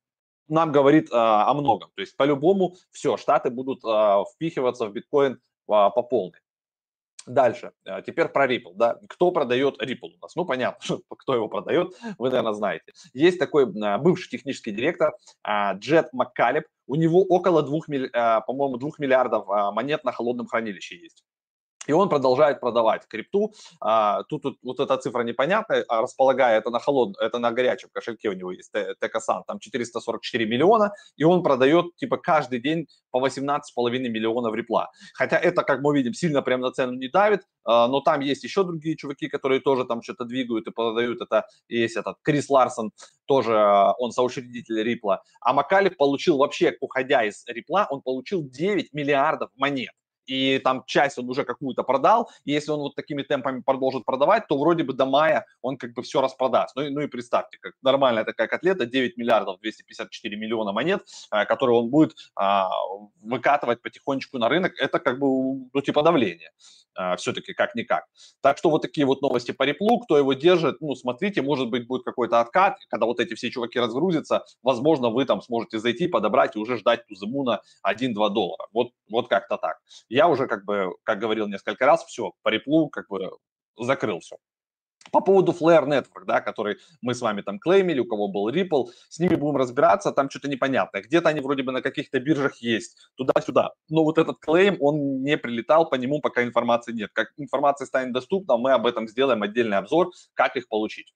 нам 0.48 0.70
говорит 0.70 1.08
а, 1.12 1.50
о 1.50 1.54
многом. 1.54 1.90
То 1.96 2.02
есть 2.02 2.16
по-любому 2.16 2.76
все, 2.92 3.16
Штаты 3.16 3.50
будут 3.50 3.80
а, 3.84 4.22
впихиваться 4.32 4.86
в 4.86 4.92
биткоин 4.92 5.40
а, 5.68 5.90
по 5.90 6.02
полной. 6.02 6.38
Дальше. 7.26 7.72
А, 7.84 8.02
теперь 8.02 8.28
про 8.28 8.46
Ripple. 8.46 8.74
Да? 8.74 8.98
Кто 9.08 9.30
продает 9.30 9.80
Ripple 9.82 10.14
у 10.16 10.22
нас? 10.22 10.34
Ну, 10.36 10.44
понятно, 10.44 10.98
кто 11.08 11.34
его 11.34 11.48
продает, 11.48 11.94
вы, 12.18 12.30
наверное, 12.30 12.52
знаете. 12.52 12.92
Есть 13.12 13.38
такой 13.38 13.66
а, 13.82 13.98
бывший 13.98 14.30
технический 14.30 14.70
директор 14.70 15.14
а, 15.42 15.74
Джет 15.74 16.12
Маккалеб. 16.12 16.64
У 16.86 16.94
него 16.94 17.22
около 17.22 17.62
2, 17.62 18.40
по-моему, 18.46 18.78
2 18.78 18.90
миллиардов 18.98 19.46
монет 19.74 20.04
на 20.04 20.12
холодном 20.12 20.46
хранилище 20.46 20.96
есть. 20.96 21.22
И 21.88 21.92
он 21.92 22.08
продолжает 22.08 22.60
продавать 22.60 23.08
крипту. 23.08 23.52
А, 23.80 24.22
тут, 24.24 24.42
тут 24.42 24.58
вот 24.62 24.78
эта 24.78 24.96
цифра 24.98 25.22
непонятная, 25.22 25.84
а 25.88 26.02
располагая 26.02 26.58
это 26.58 26.70
на 26.70 26.78
холодном, 26.78 27.16
это 27.20 27.38
на 27.38 27.50
горячем 27.50 27.88
кошельке 27.92 28.28
у 28.28 28.34
него 28.34 28.52
есть 28.52 28.70
Текасан, 29.00 29.42
там 29.46 29.58
444 29.58 30.46
миллиона, 30.46 30.92
и 31.16 31.24
он 31.24 31.42
продает 31.42 31.96
типа 31.96 32.18
каждый 32.18 32.60
день 32.60 32.86
по 33.10 33.26
18,5 33.26 33.60
миллионов 34.08 34.54
репла. 34.54 34.90
Хотя 35.14 35.38
это, 35.38 35.62
как 35.62 35.80
мы 35.80 35.96
видим, 35.96 36.12
сильно 36.12 36.42
прям 36.42 36.60
на 36.60 36.70
цену 36.70 36.92
не 36.92 37.08
давит, 37.08 37.42
а, 37.64 37.88
но 37.88 38.00
там 38.00 38.20
есть 38.20 38.44
еще 38.44 38.64
другие 38.64 38.96
чуваки, 38.96 39.28
которые 39.28 39.60
тоже 39.60 39.84
там 39.84 40.02
что-то 40.02 40.24
двигают 40.24 40.66
и 40.66 40.70
продают. 40.70 41.22
Это 41.22 41.46
есть 41.68 41.96
этот 41.96 42.16
Крис 42.22 42.50
Ларсон, 42.50 42.92
тоже 43.26 43.58
а, 43.58 43.94
он 43.98 44.12
соучредитель 44.12 44.82
Рипла. 44.82 45.22
А 45.40 45.54
Макали 45.54 45.88
получил 45.88 46.36
вообще, 46.36 46.76
уходя 46.80 47.24
из 47.24 47.44
Рипла, 47.46 47.86
он 47.90 48.02
получил 48.02 48.42
9 48.42 48.92
миллиардов 48.92 49.50
монет 49.56 49.92
и 50.28 50.58
там 50.58 50.84
часть 50.86 51.18
он 51.18 51.28
уже 51.28 51.44
какую-то 51.44 51.82
продал, 51.82 52.30
и 52.44 52.52
если 52.52 52.70
он 52.70 52.80
вот 52.80 52.94
такими 52.94 53.22
темпами 53.22 53.62
продолжит 53.62 54.04
продавать, 54.04 54.46
то 54.46 54.58
вроде 54.58 54.84
бы 54.84 54.92
до 54.92 55.06
мая 55.06 55.46
он 55.62 55.76
как 55.76 55.94
бы 55.94 56.02
все 56.02 56.20
распродаст. 56.20 56.76
Ну, 56.76 56.88
ну 56.90 57.00
и 57.00 57.06
представьте, 57.06 57.58
как 57.60 57.72
нормальная 57.82 58.24
такая 58.24 58.46
котлета, 58.46 58.86
9 58.86 59.16
миллиардов 59.16 59.58
254 59.60 60.36
миллиона 60.36 60.72
монет, 60.72 61.02
э, 61.32 61.44
которые 61.46 61.78
он 61.78 61.88
будет 61.88 62.14
а, 62.34 62.68
выкатывать 63.22 63.82
потихонечку 63.82 64.38
на 64.38 64.48
рынок, 64.48 64.74
это 64.78 64.98
как 64.98 65.18
бы, 65.18 65.26
ну, 65.72 65.80
типа 65.80 66.02
давление 66.02 66.50
а, 66.94 67.16
все-таки 67.16 67.54
как-никак. 67.54 68.04
Так 68.42 68.58
что 68.58 68.70
вот 68.70 68.82
такие 68.82 69.06
вот 69.06 69.22
новости 69.22 69.52
по 69.52 69.62
реплу, 69.62 70.00
кто 70.00 70.18
его 70.18 70.34
держит, 70.34 70.80
ну, 70.80 70.94
смотрите, 70.94 71.42
может 71.42 71.70
быть, 71.70 71.86
будет 71.86 72.04
какой-то 72.04 72.40
откат, 72.40 72.76
когда 72.90 73.06
вот 73.06 73.20
эти 73.20 73.34
все 73.34 73.50
чуваки 73.50 73.78
разгрузятся, 73.78 74.44
возможно, 74.62 75.08
вы 75.08 75.24
там 75.24 75.40
сможете 75.40 75.78
зайти, 75.78 76.06
подобрать 76.06 76.56
и 76.56 76.58
уже 76.58 76.76
ждать 76.76 77.06
туземуна 77.06 77.62
1-2 77.86 78.14
доллара. 78.30 78.66
Вот, 78.72 78.90
вот 79.08 79.28
как-то 79.28 79.56
так 79.56 79.78
я 80.18 80.26
уже, 80.26 80.48
как 80.48 80.64
бы, 80.64 80.96
как 81.04 81.20
говорил 81.20 81.46
несколько 81.46 81.86
раз, 81.86 82.04
все, 82.04 82.32
по 82.42 82.48
реплу 82.48 82.88
как 82.88 83.08
бы 83.08 83.30
закрыл 83.78 84.18
все. 84.18 84.36
По 85.12 85.20
поводу 85.20 85.52
Flare 85.52 85.86
Network, 85.86 86.24
да, 86.26 86.40
который 86.40 86.76
мы 87.00 87.14
с 87.14 87.20
вами 87.20 87.42
там 87.42 87.60
клеймили, 87.60 88.00
у 88.00 88.04
кого 88.04 88.26
был 88.26 88.50
Ripple, 88.50 88.88
с 89.08 89.20
ними 89.20 89.36
будем 89.36 89.56
разбираться, 89.56 90.10
там 90.10 90.28
что-то 90.28 90.48
непонятное. 90.48 91.02
Где-то 91.02 91.28
они 91.28 91.40
вроде 91.40 91.62
бы 91.62 91.70
на 91.70 91.82
каких-то 91.82 92.18
биржах 92.18 92.56
есть, 92.56 92.98
туда-сюда. 93.14 93.70
Но 93.88 94.02
вот 94.02 94.18
этот 94.18 94.38
клейм, 94.40 94.76
он 94.80 95.22
не 95.22 95.38
прилетал, 95.38 95.88
по 95.88 95.94
нему 95.94 96.20
пока 96.20 96.42
информации 96.42 96.92
нет. 96.92 97.10
Как 97.12 97.28
информация 97.36 97.86
станет 97.86 98.12
доступна, 98.12 98.56
мы 98.56 98.72
об 98.72 98.86
этом 98.86 99.06
сделаем 99.06 99.42
отдельный 99.42 99.78
обзор, 99.78 100.10
как 100.34 100.56
их 100.56 100.66
получить. 100.68 101.14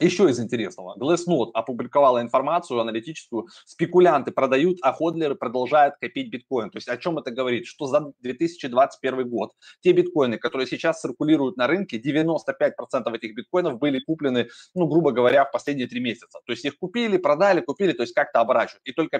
Еще 0.00 0.30
из 0.30 0.40
интересного. 0.40 0.96
Glassnode 0.98 1.50
опубликовала 1.52 2.22
информацию 2.22 2.80
аналитическую. 2.80 3.48
Спекулянты 3.66 4.32
продают, 4.32 4.78
а 4.80 4.94
ходлеры 4.94 5.34
продолжают 5.34 5.96
копить 6.00 6.30
биткоин. 6.30 6.70
То 6.70 6.78
есть 6.78 6.88
о 6.88 6.96
чем 6.96 7.18
это 7.18 7.30
говорит? 7.30 7.66
Что 7.66 7.84
за 7.84 8.14
2021 8.20 9.28
год 9.28 9.52
те 9.80 9.92
биткоины, 9.92 10.38
которые 10.38 10.66
сейчас 10.66 11.02
циркулируют 11.02 11.58
на 11.58 11.66
рынке, 11.66 11.98
95% 11.98 13.14
этих 13.14 13.34
биткоинов 13.34 13.78
были 13.78 14.00
куплены, 14.00 14.48
ну, 14.74 14.86
грубо 14.86 15.12
говоря, 15.12 15.44
в 15.44 15.52
последние 15.52 15.86
три 15.86 16.00
месяца. 16.00 16.40
То 16.46 16.52
есть 16.52 16.64
их 16.64 16.78
купили, 16.78 17.18
продали, 17.18 17.60
купили, 17.60 17.92
то 17.92 18.02
есть 18.02 18.14
как-то 18.14 18.40
оборачивают. 18.40 18.80
И 18.84 18.92
только 18.92 19.18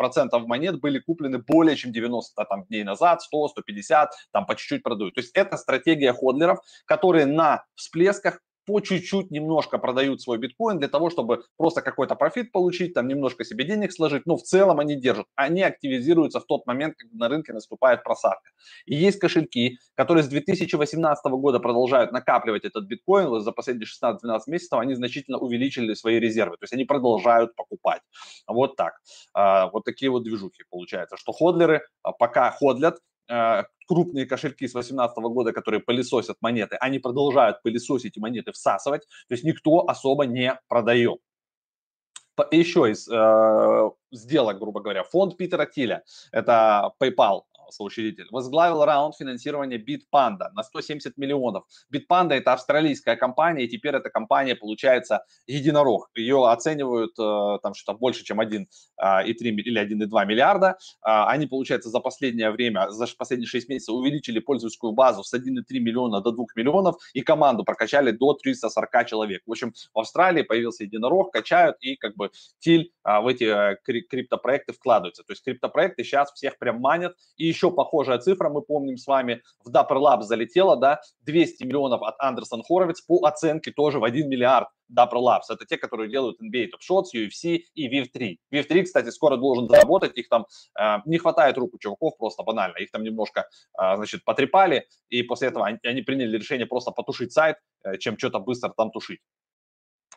5% 0.00 0.38
монет 0.46 0.80
были 0.80 1.00
куплены 1.00 1.38
более 1.38 1.74
чем 1.74 1.92
90 1.92 2.44
там, 2.44 2.64
дней 2.66 2.84
назад, 2.84 3.22
100, 3.22 3.48
150, 3.48 4.12
там 4.32 4.46
по 4.46 4.54
чуть-чуть 4.54 4.84
продают. 4.84 5.14
То 5.14 5.20
есть 5.20 5.32
это 5.34 5.56
стратегия 5.56 6.12
ходлеров, 6.12 6.60
которые 6.86 7.26
на 7.26 7.64
всплесках 7.74 8.38
по 8.66 8.80
чуть-чуть 8.80 9.30
немножко 9.30 9.78
продают 9.78 10.20
свой 10.22 10.38
биткоин 10.38 10.78
для 10.78 10.88
того, 10.88 11.10
чтобы 11.10 11.44
просто 11.56 11.82
какой-то 11.82 12.14
профит 12.14 12.52
получить, 12.52 12.94
там 12.94 13.08
немножко 13.08 13.44
себе 13.44 13.64
денег 13.64 13.92
сложить, 13.92 14.26
но 14.26 14.36
в 14.36 14.42
целом 14.42 14.80
они 14.80 14.96
держат. 14.96 15.26
Они 15.34 15.62
активизируются 15.62 16.40
в 16.40 16.46
тот 16.46 16.66
момент, 16.66 16.94
когда 16.96 17.16
на 17.16 17.28
рынке 17.28 17.52
наступает 17.52 18.02
просадка. 18.02 18.50
И 18.86 18.94
есть 18.94 19.18
кошельки, 19.18 19.78
которые 19.94 20.22
с 20.22 20.28
2018 20.28 21.24
года 21.32 21.60
продолжают 21.60 22.12
накапливать 22.12 22.64
этот 22.64 22.84
биткоин, 22.86 23.28
вот 23.28 23.40
за 23.40 23.52
последние 23.52 23.86
16-12 23.86 24.40
месяцев 24.46 24.78
они 24.78 24.94
значительно 24.94 25.38
увеличили 25.38 25.94
свои 25.94 26.18
резервы, 26.18 26.56
то 26.56 26.64
есть 26.64 26.72
они 26.72 26.84
продолжают 26.84 27.54
покупать. 27.56 28.02
Вот 28.46 28.76
так. 28.76 28.94
А, 29.34 29.68
вот 29.70 29.84
такие 29.84 30.10
вот 30.10 30.24
движухи 30.24 30.62
получается, 30.70 31.16
что 31.16 31.32
ходлеры 31.32 31.82
а, 32.02 32.12
пока 32.12 32.50
ходлят, 32.50 32.98
крупные 33.86 34.26
кошельки 34.26 34.66
с 34.66 34.72
2018 34.72 35.16
года, 35.18 35.52
которые 35.52 35.80
пылесосят 35.80 36.36
монеты, 36.40 36.76
они 36.76 36.98
продолжают 36.98 37.62
пылесосить 37.62 38.16
и 38.16 38.20
монеты 38.20 38.52
всасывать, 38.52 39.02
то 39.28 39.34
есть 39.34 39.44
никто 39.44 39.88
особо 39.88 40.24
не 40.26 40.58
продает. 40.68 41.20
Еще 42.50 42.90
из 42.90 43.08
э, 43.08 43.90
сделок, 44.10 44.58
грубо 44.58 44.80
говоря, 44.80 45.04
фонд 45.04 45.36
Питера 45.36 45.66
Тиля, 45.66 46.02
это 46.32 46.92
PayPal, 46.98 47.42
соучредитель, 47.72 48.26
возглавил 48.30 48.84
раунд 48.84 49.16
финансирования 49.16 49.78
Bitpanda 49.78 50.50
на 50.54 50.62
170 50.62 51.16
миллионов. 51.16 51.64
Bitpanda 51.92 52.34
это 52.34 52.52
австралийская 52.52 53.16
компания, 53.16 53.64
и 53.64 53.68
теперь 53.68 53.94
эта 53.94 54.10
компания 54.10 54.54
получается 54.54 55.24
единорог. 55.46 56.10
Ее 56.14 56.48
оценивают 56.48 57.12
э, 57.18 57.58
там 57.62 57.74
что-то 57.74 57.98
больше, 57.98 58.24
чем 58.24 58.40
1,3 58.40 58.66
э, 58.98 59.26
или 59.26 60.06
1,2 60.06 60.26
миллиарда. 60.26 60.78
Э, 61.06 61.24
они, 61.26 61.46
получается, 61.46 61.90
за 61.90 62.00
последнее 62.00 62.50
время, 62.50 62.90
за 62.90 63.06
последние 63.16 63.46
6 63.46 63.68
месяцев 63.68 63.94
увеличили 63.94 64.38
пользовательскую 64.38 64.92
базу 64.92 65.24
с 65.24 65.34
1,3 65.34 65.62
миллиона 65.78 66.20
до 66.20 66.32
2 66.32 66.44
миллионов 66.56 66.96
и 67.14 67.22
команду 67.22 67.64
прокачали 67.64 68.10
до 68.10 68.34
340 68.34 69.06
человек. 69.06 69.42
В 69.46 69.50
общем, 69.50 69.72
в 69.94 69.98
Австралии 69.98 70.42
появился 70.42 70.84
единорог, 70.84 71.32
качают 71.32 71.76
и 71.80 71.96
как 71.96 72.16
бы 72.16 72.30
Тиль 72.58 72.92
в 73.04 73.26
эти 73.26 73.76
криптопроекты 73.84 74.72
вкладывается. 74.72 75.22
То 75.24 75.32
есть 75.32 75.44
криптопроекты 75.44 76.04
сейчас 76.04 76.32
всех 76.32 76.58
прям 76.58 76.80
манят. 76.80 77.16
И 77.36 77.46
еще 77.46 77.61
еще 77.62 77.70
похожая 77.70 78.18
цифра, 78.18 78.48
мы 78.48 78.62
помним 78.62 78.96
с 78.96 79.06
вами, 79.06 79.42
в 79.64 79.70
Dapper 79.70 79.98
Labs 79.98 80.22
залетела, 80.22 80.76
да, 80.76 81.00
200 81.22 81.64
миллионов 81.64 82.02
от 82.02 82.16
Андерсон 82.18 82.62
Хоровиц 82.62 83.00
по 83.02 83.24
оценке 83.24 83.70
тоже 83.70 83.98
в 83.98 84.04
1 84.04 84.28
миллиард 84.28 84.68
Dapper 84.92 85.20
Labs. 85.20 85.42
Это 85.48 85.64
те, 85.64 85.76
которые 85.76 86.10
делают 86.10 86.38
NBA 86.42 86.66
Top 86.66 86.80
Shots, 86.88 87.14
UFC 87.14 87.60
и 87.74 87.88
VIV3. 87.88 88.36
VIV3, 88.52 88.82
кстати, 88.82 89.10
скоро 89.10 89.36
должен 89.36 89.68
заработать, 89.68 90.16
их 90.16 90.28
там 90.28 90.46
э, 90.78 90.96
не 91.06 91.18
хватает 91.18 91.56
рук 91.56 91.74
у 91.74 91.78
чуваков 91.78 92.16
просто 92.18 92.42
банально. 92.42 92.78
Их 92.78 92.90
там 92.90 93.02
немножко, 93.02 93.48
э, 93.78 93.96
значит, 93.96 94.24
потрепали, 94.24 94.86
и 95.08 95.22
после 95.22 95.48
этого 95.48 95.66
они, 95.66 95.78
они 95.84 96.02
приняли 96.02 96.36
решение 96.36 96.66
просто 96.66 96.90
потушить 96.90 97.32
сайт, 97.32 97.56
э, 97.84 97.96
чем 97.98 98.18
что-то 98.18 98.40
быстро 98.40 98.72
там 98.76 98.90
тушить. 98.90 99.20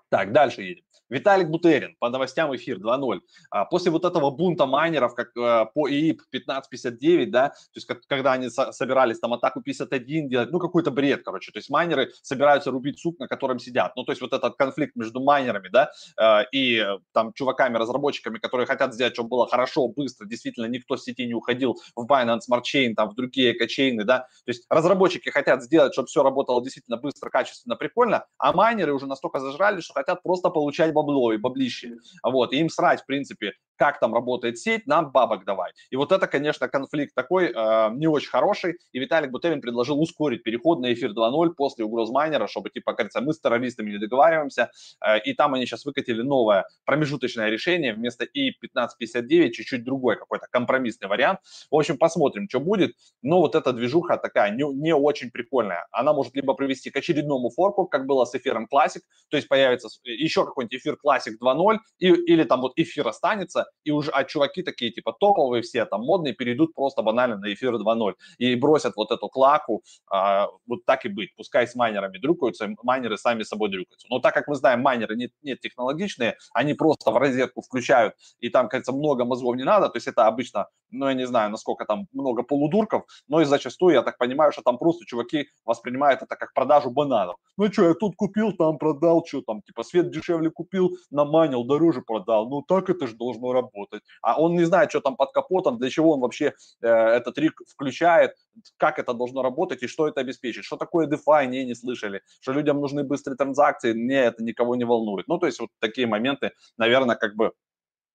Так, 0.09 0.31
дальше 0.31 0.61
едем. 0.61 0.83
Виталик 1.09 1.49
Бутерин, 1.49 1.95
по 1.99 2.09
новостям 2.09 2.55
эфир 2.55 2.77
2.0. 2.77 3.19
А, 3.51 3.65
после 3.65 3.91
вот 3.91 4.05
этого 4.05 4.31
бунта 4.31 4.65
майнеров, 4.65 5.13
как 5.13 5.27
э, 5.37 5.65
по 5.73 5.87
ИИП 5.87 6.21
1559, 6.31 7.31
да, 7.31 7.49
то 7.49 7.55
есть 7.75 7.85
как, 7.85 8.01
когда 8.07 8.33
они 8.33 8.49
со- 8.49 8.71
собирались 8.71 9.19
там 9.19 9.33
атаку 9.33 9.61
51 9.61 10.29
делать, 10.29 10.51
ну 10.51 10.59
какой-то 10.59 10.91
бред, 10.91 11.23
короче. 11.23 11.51
То 11.51 11.59
есть 11.59 11.69
майнеры 11.69 12.11
собираются 12.23 12.71
рубить 12.71 12.99
сук, 12.99 13.19
на 13.19 13.27
котором 13.27 13.59
сидят. 13.59 13.95
Ну 13.95 14.03
то 14.03 14.11
есть 14.11 14.21
вот 14.21 14.33
этот 14.33 14.55
конфликт 14.55 14.95
между 14.95 15.21
майнерами, 15.21 15.69
да, 15.69 15.91
э, 16.19 16.45
и 16.51 16.83
там 17.13 17.33
чуваками, 17.33 17.77
разработчиками, 17.77 18.39
которые 18.39 18.65
хотят 18.65 18.93
сделать, 18.93 19.13
чтобы 19.13 19.29
было 19.29 19.47
хорошо, 19.47 19.87
быстро, 19.87 20.25
действительно 20.25 20.65
никто 20.65 20.97
с 20.97 21.03
сети 21.03 21.27
не 21.27 21.33
уходил 21.35 21.77
в 21.95 22.07
Binance 22.07 22.41
Smart 22.49 22.63
Chain, 22.63 22.93
там 22.95 23.09
в 23.09 23.15
другие 23.15 23.55
экочейны, 23.55 24.05
да. 24.05 24.19
То 24.45 24.49
есть 24.51 24.65
разработчики 24.69 25.29
хотят 25.29 25.63
сделать, 25.63 25.93
чтобы 25.93 26.07
все 26.07 26.23
работало 26.23 26.63
действительно 26.63 26.97
быстро, 26.97 27.29
качественно, 27.29 27.75
прикольно, 27.75 28.25
а 28.39 28.53
майнеры 28.53 28.93
уже 28.93 29.05
настолько 29.05 29.39
зажрали, 29.39 29.81
что 29.81 29.93
хотят 29.95 30.21
просто 30.21 30.49
получать 30.49 30.93
бабло 30.93 31.33
и 31.33 31.37
баблище. 31.37 31.97
Вот, 32.23 32.53
и 32.53 32.57
им 32.57 32.69
срать, 32.69 33.01
в 33.01 33.05
принципе, 33.05 33.53
как 33.77 33.99
там 33.99 34.13
работает 34.13 34.57
сеть, 34.57 34.87
нам 34.87 35.11
бабок 35.11 35.45
давай. 35.45 35.71
И 35.89 35.95
вот 35.95 36.11
это, 36.11 36.27
конечно, 36.27 36.67
конфликт 36.67 37.13
такой 37.13 37.51
э, 37.51 37.89
не 37.93 38.07
очень 38.07 38.29
хороший. 38.29 38.77
И 38.91 38.99
Виталик 38.99 39.31
Бутерин 39.31 39.61
предложил 39.61 39.99
ускорить 40.01 40.43
переход 40.43 40.79
на 40.79 40.93
эфир 40.93 41.11
2.0 41.11 41.53
после 41.55 41.85
угроз 41.85 42.09
майнера, 42.09 42.47
чтобы, 42.47 42.69
типа, 42.69 42.93
кажется, 42.93 43.21
мы 43.21 43.33
с 43.33 43.39
террористами 43.39 43.91
не 43.91 43.97
договариваемся. 43.97 44.71
Э, 45.05 45.19
и 45.19 45.33
там 45.33 45.53
они 45.53 45.65
сейчас 45.65 45.85
выкатили 45.85 46.21
новое 46.21 46.65
промежуточное 46.85 47.49
решение. 47.49 47.93
Вместо 47.93 48.23
и 48.25 48.49
1559 48.49 49.53
чуть-чуть 49.53 49.83
другой 49.83 50.17
какой-то 50.17 50.47
компромиссный 50.49 51.07
вариант. 51.07 51.39
В 51.69 51.75
общем, 51.75 51.97
посмотрим, 51.97 52.47
что 52.49 52.59
будет. 52.59 52.95
Но 53.21 53.41
вот 53.41 53.55
эта 53.55 53.73
движуха 53.73 54.17
такая 54.17 54.51
не, 54.51 54.63
не 54.73 54.93
очень 54.93 55.31
прикольная. 55.31 55.87
Она 55.91 56.13
может 56.13 56.35
либо 56.35 56.53
привести 56.53 56.89
к 56.89 56.97
очередному 56.97 57.49
форку, 57.49 57.85
как 57.85 58.05
было 58.05 58.25
с 58.25 58.35
эфиром 58.35 58.67
Classic, 58.71 59.01
то 59.29 59.37
есть 59.37 59.47
появится 59.47 59.89
еще 60.03 60.45
какой-нибудь 60.45 60.77
эфир 60.77 60.97
Classic 61.03 61.33
2.0, 61.41 61.77
и, 61.99 62.07
или 62.07 62.43
там 62.43 62.61
вот 62.61 62.73
эфир 62.75 63.07
останется, 63.07 63.64
и 63.83 63.91
уже, 63.91 64.11
а 64.11 64.23
чуваки 64.23 64.63
такие, 64.63 64.91
типа, 64.91 65.13
топовые 65.19 65.61
все, 65.61 65.85
там, 65.85 66.01
модные, 66.01 66.33
перейдут 66.33 66.73
просто 66.73 67.01
банально 67.01 67.37
на 67.37 67.53
эфир 67.53 67.75
2.0 67.75 68.13
и 68.37 68.55
бросят 68.55 68.95
вот 68.95 69.11
эту 69.11 69.29
клаку, 69.29 69.83
а, 70.11 70.47
вот 70.67 70.85
так 70.85 71.05
и 71.05 71.09
быть. 71.09 71.35
Пускай 71.35 71.67
с 71.67 71.75
майнерами 71.75 72.17
дрюкаются, 72.17 72.69
майнеры 72.83 73.17
сами 73.17 73.43
собой 73.43 73.69
дрюкаются. 73.69 74.07
Но 74.09 74.19
так 74.19 74.33
как 74.33 74.47
мы 74.47 74.55
знаем, 74.55 74.81
майнеры 74.81 75.15
не, 75.15 75.29
не 75.43 75.55
технологичные, 75.55 76.37
они 76.53 76.73
просто 76.73 77.11
в 77.11 77.17
розетку 77.17 77.61
включают, 77.61 78.15
и 78.39 78.49
там, 78.49 78.69
кажется, 78.69 78.91
много 78.91 79.25
мозгов 79.25 79.55
не 79.55 79.63
надо, 79.63 79.89
то 79.89 79.97
есть 79.97 80.07
это 80.07 80.27
обычно, 80.27 80.67
ну, 80.91 81.07
я 81.07 81.13
не 81.13 81.27
знаю, 81.27 81.51
насколько 81.51 81.85
там 81.85 82.07
много 82.13 82.43
полудурков, 82.43 83.03
но 83.27 83.41
и 83.41 83.45
зачастую, 83.45 83.93
я 83.93 84.01
так 84.01 84.17
понимаю, 84.17 84.51
что 84.51 84.61
там 84.61 84.77
просто 84.77 85.05
чуваки 85.05 85.47
воспринимают 85.65 86.21
это 86.21 86.35
как 86.35 86.53
продажу 86.53 86.89
бананов. 86.91 87.35
Ну, 87.57 87.71
что, 87.71 87.87
я 87.87 87.93
тут 87.93 88.15
купил, 88.15 88.51
там 88.53 88.77
продал, 88.77 89.23
что 89.25 89.41
там, 89.41 89.61
типа, 89.61 89.83
свет 89.83 90.11
дешевле 90.11 90.49
купил, 90.49 90.97
наманил, 91.11 91.63
дороже 91.63 92.01
продал. 92.01 92.49
Ну, 92.49 92.61
так 92.61 92.89
это 92.89 93.07
же 93.07 93.15
должно 93.15 93.53
работать. 93.55 94.03
А 94.21 94.39
он 94.39 94.55
не 94.55 94.65
знает, 94.65 94.89
что 94.89 95.01
там 95.01 95.15
под 95.15 95.31
капотом, 95.31 95.77
для 95.77 95.89
чего 95.89 96.11
он 96.11 96.19
вообще 96.19 96.53
э, 96.81 96.87
этот 96.87 97.37
рик 97.37 97.61
включает, 97.67 98.35
как 98.77 98.99
это 98.99 99.13
должно 99.13 99.41
работать 99.41 99.83
и 99.83 99.87
что 99.87 100.07
это 100.07 100.21
обеспечит. 100.21 100.63
Что 100.65 100.77
такое 100.77 101.07
DeFi, 101.07 101.47
не, 101.47 101.65
не 101.65 101.75
слышали. 101.75 102.21
Что 102.41 102.53
людям 102.53 102.79
нужны 102.79 103.03
быстрые 103.03 103.37
транзакции, 103.37 103.93
не, 103.93 104.21
это 104.21 104.43
никого 104.43 104.75
не 104.75 104.83
волнует. 104.83 105.27
Ну, 105.27 105.37
то 105.37 105.45
есть 105.45 105.59
вот 105.59 105.69
такие 105.79 106.07
моменты, 106.07 106.51
наверное, 106.77 107.15
как 107.15 107.35
бы 107.35 107.51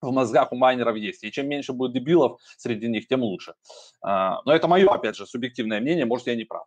в 0.02 0.12
мозгах 0.12 0.52
у 0.52 0.56
майнеров 0.56 0.96
есть. 0.96 1.24
И 1.24 1.32
чем 1.32 1.48
меньше 1.48 1.72
будет 1.72 1.92
дебилов 1.92 2.40
среди 2.56 2.88
них, 2.88 3.06
тем 3.06 3.22
лучше. 3.22 3.54
А, 4.02 4.40
но 4.44 4.54
это 4.54 4.68
мое, 4.68 4.88
опять 4.88 5.16
же, 5.16 5.26
субъективное 5.26 5.80
мнение, 5.80 6.06
может, 6.06 6.26
я 6.26 6.36
не 6.36 6.44
прав. 6.44 6.66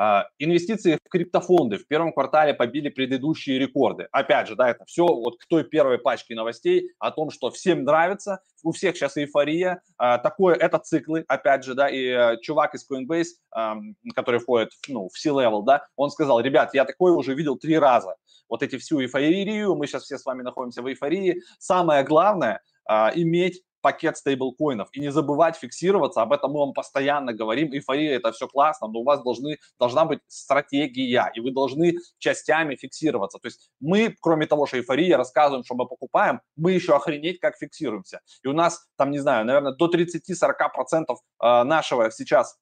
А, 0.00 0.28
инвестиции 0.38 0.96
в 1.04 1.08
криптофонды 1.08 1.76
в 1.76 1.88
первом 1.88 2.12
квартале 2.12 2.54
побили 2.54 2.88
предыдущие 2.88 3.58
рекорды. 3.58 4.06
Опять 4.12 4.46
же, 4.46 4.54
да, 4.54 4.70
это 4.70 4.84
все 4.84 5.04
вот 5.04 5.38
к 5.38 5.46
той 5.48 5.64
первой 5.64 5.98
пачке 5.98 6.36
новостей 6.36 6.92
о 7.00 7.10
том, 7.10 7.30
что 7.30 7.50
всем 7.50 7.82
нравится, 7.82 8.38
у 8.62 8.70
всех 8.70 8.96
сейчас 8.96 9.16
эйфория. 9.16 9.82
А, 9.96 10.18
такое, 10.18 10.54
это 10.54 10.78
циклы, 10.78 11.24
опять 11.26 11.64
же, 11.64 11.74
да, 11.74 11.88
и 11.88 12.06
э, 12.06 12.36
чувак 12.42 12.76
из 12.76 12.86
Coinbase, 12.88 13.90
который 14.14 14.38
входит 14.38 14.70
ну, 14.86 15.08
в 15.08 15.18
C-level, 15.18 15.64
да, 15.64 15.84
он 15.96 16.10
сказал, 16.10 16.38
ребят, 16.38 16.74
я 16.74 16.84
такое 16.84 17.12
уже 17.14 17.34
видел 17.34 17.56
три 17.56 17.76
раза. 17.76 18.14
Вот 18.48 18.62
эти 18.62 18.78
всю 18.78 19.02
эйфорию, 19.02 19.74
мы 19.74 19.88
сейчас 19.88 20.04
все 20.04 20.16
с 20.16 20.24
вами 20.24 20.42
находимся 20.42 20.80
в 20.80 20.88
эйфории. 20.88 21.42
Самое 21.58 22.04
главное, 22.04 22.60
а, 22.86 23.10
иметь 23.14 23.62
пакет 23.80 24.16
стейблкоинов. 24.16 24.88
И 24.92 25.00
не 25.00 25.10
забывать 25.10 25.56
фиксироваться, 25.56 26.22
об 26.22 26.32
этом 26.32 26.52
мы 26.52 26.60
вам 26.60 26.72
постоянно 26.72 27.32
говорим, 27.32 27.72
эйфория 27.72 28.16
это 28.16 28.32
все 28.32 28.46
классно, 28.48 28.88
но 28.88 29.00
у 29.00 29.04
вас 29.04 29.22
должны, 29.22 29.58
должна 29.78 30.04
быть 30.04 30.20
стратегия, 30.26 31.30
и 31.34 31.40
вы 31.40 31.50
должны 31.50 31.94
частями 32.18 32.76
фиксироваться. 32.76 33.38
То 33.38 33.48
есть 33.48 33.70
мы, 33.80 34.14
кроме 34.20 34.46
того, 34.46 34.66
что 34.66 34.78
эйфория, 34.78 35.16
рассказываем, 35.16 35.64
что 35.64 35.74
мы 35.74 35.86
покупаем, 35.86 36.40
мы 36.56 36.72
еще 36.72 36.94
охренеть 36.94 37.40
как 37.40 37.56
фиксируемся. 37.56 38.20
И 38.42 38.48
у 38.48 38.52
нас 38.52 38.86
там, 38.96 39.10
не 39.10 39.18
знаю, 39.18 39.44
наверное, 39.44 39.72
до 39.72 39.86
30-40% 39.86 41.04
а, 41.38 41.64
нашего 41.64 42.10
сейчас 42.10 42.56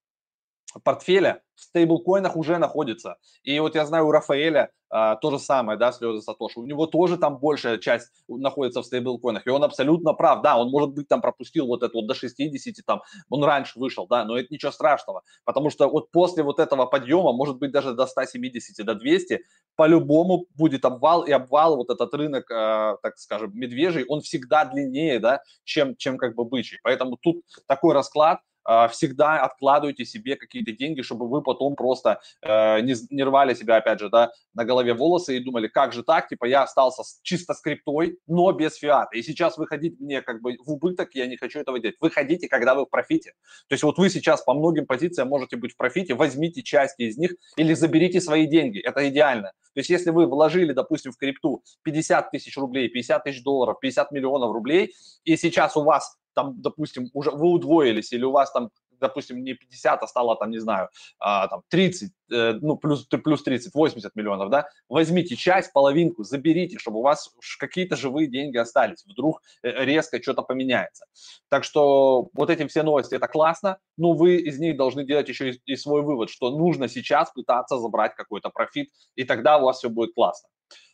портфеля 0.84 1.42
в 1.54 1.62
стейблкоинах 1.62 2.36
уже 2.36 2.58
находится. 2.58 3.16
И 3.42 3.58
вот 3.60 3.74
я 3.74 3.86
знаю 3.86 4.06
у 4.06 4.10
Рафаэля 4.10 4.70
а, 4.88 5.16
то 5.16 5.30
же 5.30 5.38
самое, 5.38 5.78
да, 5.78 5.90
слезы 5.90 6.20
Сатоши. 6.20 6.60
У 6.60 6.66
него 6.66 6.86
тоже 6.86 7.16
там 7.16 7.38
большая 7.38 7.78
часть 7.78 8.12
находится 8.28 8.82
в 8.82 8.86
стейблкоинах. 8.86 9.46
И 9.46 9.50
он 9.50 9.64
абсолютно 9.64 10.12
прав. 10.12 10.42
Да, 10.42 10.58
он, 10.58 10.70
может 10.70 10.90
быть, 10.90 11.08
там 11.08 11.20
пропустил 11.20 11.66
вот 11.66 11.82
это 11.82 11.92
вот 11.94 12.06
до 12.06 12.14
60, 12.14 12.84
там, 12.84 13.02
он 13.30 13.42
раньше 13.42 13.78
вышел, 13.78 14.06
да, 14.06 14.24
но 14.24 14.38
это 14.38 14.52
ничего 14.52 14.70
страшного. 14.70 15.22
Потому 15.44 15.70
что 15.70 15.88
вот 15.88 16.10
после 16.10 16.42
вот 16.42 16.60
этого 16.60 16.86
подъема, 16.86 17.32
может 17.32 17.58
быть, 17.58 17.72
даже 17.72 17.94
до 17.94 18.06
170, 18.06 18.84
до 18.84 18.94
200, 18.94 19.42
по-любому 19.76 20.46
будет 20.54 20.84
обвал. 20.84 21.22
И 21.22 21.32
обвал, 21.32 21.76
вот 21.76 21.90
этот 21.90 22.12
рынок, 22.14 22.50
э, 22.50 22.96
так 23.02 23.18
скажем, 23.18 23.50
медвежий, 23.54 24.04
он 24.06 24.20
всегда 24.20 24.64
длиннее, 24.64 25.18
да, 25.18 25.40
чем, 25.64 25.96
чем 25.96 26.18
как 26.18 26.34
бы 26.34 26.44
бычий. 26.44 26.78
Поэтому 26.82 27.16
тут 27.16 27.42
такой 27.66 27.94
расклад– 27.94 28.40
всегда 28.90 29.40
откладывайте 29.40 30.04
себе 30.04 30.36
какие-то 30.36 30.72
деньги, 30.72 31.02
чтобы 31.02 31.28
вы 31.28 31.42
потом 31.42 31.76
просто 31.76 32.20
э, 32.42 32.80
не, 32.80 32.94
не 33.10 33.22
рвали 33.22 33.54
себя, 33.54 33.76
опять 33.76 34.00
же, 34.00 34.08
да, 34.08 34.32
на 34.54 34.64
голове 34.64 34.94
волосы 34.94 35.36
и 35.36 35.40
думали, 35.40 35.68
как 35.68 35.92
же 35.92 36.02
так, 36.02 36.28
типа 36.28 36.46
я 36.46 36.62
остался 36.62 37.02
с, 37.02 37.20
чисто 37.22 37.54
скриптой, 37.54 38.18
но 38.26 38.50
без 38.52 38.76
фиата. 38.76 39.16
И 39.16 39.22
сейчас 39.22 39.58
выходить 39.58 40.00
мне 40.00 40.22
как 40.22 40.40
бы 40.40 40.56
в 40.64 40.72
убыток, 40.72 41.10
я 41.14 41.26
не 41.26 41.36
хочу 41.36 41.60
этого 41.60 41.78
делать. 41.78 41.96
Выходите, 42.00 42.48
когда 42.48 42.74
вы 42.74 42.86
в 42.86 42.90
профите. 42.90 43.32
То 43.68 43.74
есть 43.74 43.82
вот 43.82 43.98
вы 43.98 44.10
сейчас 44.10 44.42
по 44.42 44.54
многим 44.54 44.86
позициям 44.86 45.28
можете 45.28 45.56
быть 45.56 45.72
в 45.72 45.76
профите, 45.76 46.14
возьмите 46.14 46.62
части 46.62 47.02
из 47.02 47.16
них 47.16 47.34
или 47.56 47.74
заберите 47.74 48.20
свои 48.20 48.46
деньги. 48.46 48.80
Это 48.80 49.08
идеально. 49.08 49.52
То 49.74 49.80
есть 49.80 49.90
если 49.90 50.10
вы 50.10 50.26
вложили, 50.26 50.72
допустим, 50.72 51.12
в 51.12 51.18
крипту 51.18 51.62
50 51.82 52.30
тысяч 52.30 52.56
рублей, 52.56 52.88
50 52.88 53.24
тысяч 53.24 53.42
долларов, 53.42 53.78
50 53.80 54.10
миллионов 54.12 54.52
рублей, 54.52 54.94
и 55.24 55.36
сейчас 55.36 55.76
у 55.76 55.82
вас 55.82 56.16
там, 56.36 56.60
допустим, 56.60 57.10
уже 57.14 57.30
вы 57.30 57.48
удвоились 57.48 58.12
или 58.12 58.24
у 58.24 58.30
вас 58.30 58.52
там 58.52 58.70
допустим, 59.00 59.42
не 59.42 59.54
50, 59.54 60.02
а 60.02 60.06
стало 60.06 60.36
там, 60.36 60.50
не 60.50 60.58
знаю, 60.58 60.88
а, 61.18 61.48
там 61.48 61.62
30, 61.68 62.12
э, 62.32 62.52
ну, 62.60 62.76
плюс, 62.76 63.04
плюс 63.06 63.42
30, 63.42 63.74
80 63.74 64.16
миллионов, 64.16 64.50
да, 64.50 64.68
возьмите 64.88 65.36
часть, 65.36 65.72
половинку, 65.72 66.24
заберите, 66.24 66.78
чтобы 66.78 67.00
у 67.00 67.02
вас 67.02 67.30
какие-то 67.58 67.96
живые 67.96 68.26
деньги 68.28 68.56
остались, 68.56 69.04
вдруг 69.04 69.42
э, 69.62 69.84
резко 69.84 70.20
что-то 70.22 70.42
поменяется. 70.42 71.06
Так 71.48 71.64
что 71.64 72.30
вот 72.32 72.50
эти 72.50 72.66
все 72.66 72.82
новости, 72.82 73.14
это 73.14 73.28
классно, 73.28 73.78
но 73.96 74.12
вы 74.12 74.36
из 74.36 74.58
них 74.58 74.76
должны 74.76 75.04
делать 75.04 75.28
еще 75.28 75.50
и, 75.50 75.60
и 75.66 75.76
свой 75.76 76.02
вывод, 76.02 76.30
что 76.30 76.50
нужно 76.50 76.88
сейчас 76.88 77.30
пытаться 77.30 77.78
забрать 77.78 78.14
какой-то 78.14 78.50
профит, 78.50 78.90
и 79.14 79.24
тогда 79.24 79.58
у 79.58 79.64
вас 79.64 79.78
все 79.78 79.88
будет 79.88 80.14
классно. 80.14 80.48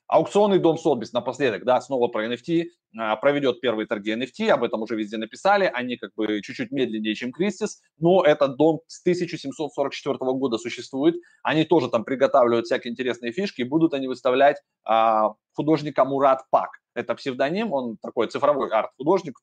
Аукционный 0.07 0.59
дом 0.59 0.77
Сотбис 0.77 1.13
напоследок, 1.13 1.65
да, 1.65 1.81
снова 1.81 2.09
про 2.09 2.27
NFT, 2.27 2.67
а, 2.99 3.17
проведет 3.17 3.61
первые 3.61 3.87
торги 3.87 4.13
NFT, 4.13 4.49
об 4.51 4.63
этом 4.63 4.83
уже 4.83 4.95
везде 4.95 5.17
написали, 5.17 5.71
они 5.73 5.97
как 5.97 6.11
бы 6.15 6.43
чуть-чуть 6.43 6.71
медленнее, 6.71 7.15
чем 7.15 7.33
Кристис, 7.33 7.81
но 7.99 8.23
этот 8.23 8.57
дом 8.57 8.81
с 8.87 9.01
1744 9.01 10.19
года 10.35 10.59
существует, 10.59 11.17
они 11.43 11.65
тоже 11.65 11.89
там 11.89 12.05
приготавливают 12.05 12.67
всякие 12.67 12.93
интересные 12.93 13.33
фишки, 13.33 13.63
будут 13.63 13.95
они 13.95 14.07
выставлять 14.09 14.63
а, 14.85 15.35
художника 15.55 16.05
Мурат 16.05 16.43
Пак, 16.51 16.71
это 16.95 17.15
псевдоним, 17.15 17.73
он 17.73 17.97
такой 17.97 18.27
цифровой 18.27 18.69
арт-художник, 18.69 19.39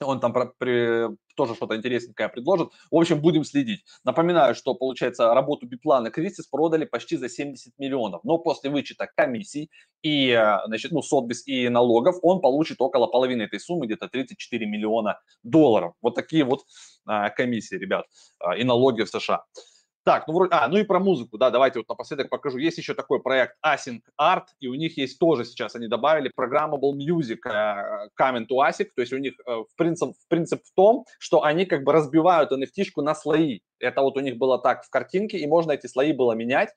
он 0.00 0.20
там 0.20 0.34
при, 0.58 1.08
тоже 1.34 1.54
что-то 1.54 1.76
интересненькое 1.76 2.28
предложит. 2.28 2.70
В 2.90 2.96
общем, 2.96 3.20
будем 3.20 3.44
следить. 3.44 3.84
Напоминаю, 4.04 4.54
что, 4.54 4.74
получается, 4.74 5.32
работу 5.34 5.66
Биплана 5.66 6.10
Кристис 6.10 6.46
продали 6.46 6.84
почти 6.84 7.16
за 7.16 7.28
70 7.28 7.78
миллионов. 7.78 8.22
Но 8.24 8.38
после 8.38 8.70
вычета 8.70 9.08
комиссий 9.14 9.70
и, 10.02 10.30
э, 10.30 10.58
значит, 10.66 10.92
ну, 10.92 11.02
Сотбис 11.02 11.46
и 11.46 11.68
налогов 11.68 12.16
он 12.22 12.40
получит 12.40 12.80
около 12.80 13.06
половины 13.06 13.42
этой 13.42 13.60
суммы, 13.60 13.86
где-то 13.86 14.08
34 14.08 14.66
миллиона 14.66 15.20
долларов. 15.42 15.94
Вот 16.02 16.14
такие 16.14 16.44
вот 16.44 16.64
а, 17.06 17.30
комиссии, 17.30 17.76
ребят, 17.76 18.06
а, 18.38 18.56
и 18.56 18.64
налоги 18.64 19.02
в 19.02 19.08
США. 19.08 19.44
Так, 20.04 20.28
ну, 20.28 20.34
вроде, 20.34 20.54
а, 20.54 20.68
ну 20.68 20.76
и 20.76 20.84
про 20.84 21.00
музыку, 21.00 21.38
да, 21.38 21.50
давайте 21.50 21.78
вот 21.78 21.88
напоследок 21.88 22.28
покажу. 22.28 22.58
Есть 22.58 22.76
еще 22.76 22.92
такой 22.92 23.22
проект 23.22 23.54
Async 23.64 24.00
Art, 24.20 24.44
и 24.60 24.68
у 24.68 24.74
них 24.74 24.98
есть 24.98 25.18
тоже 25.18 25.46
сейчас, 25.46 25.74
они 25.76 25.88
добавили 25.88 26.30
Programmable 26.38 26.92
Music 26.92 27.38
uh, 27.46 28.08
Coming 28.20 28.46
to 28.46 28.58
ASIC, 28.68 28.90
то 28.94 29.00
есть 29.00 29.14
у 29.14 29.16
них 29.16 29.32
uh, 29.48 29.64
в 29.64 29.74
принцип, 29.76 30.10
в 30.10 30.28
принцип 30.28 30.62
в 30.62 30.74
том, 30.74 31.06
что 31.18 31.42
они 31.42 31.64
как 31.64 31.84
бы 31.84 31.92
разбивают 31.92 32.52
NFT-шку 32.52 33.00
на 33.00 33.14
слои. 33.14 33.60
Это 33.78 34.02
вот 34.02 34.18
у 34.18 34.20
них 34.20 34.36
было 34.36 34.58
так 34.58 34.84
в 34.84 34.90
картинке, 34.90 35.38
и 35.38 35.46
можно 35.46 35.72
эти 35.72 35.86
слои 35.86 36.12
было 36.12 36.32
менять. 36.32 36.68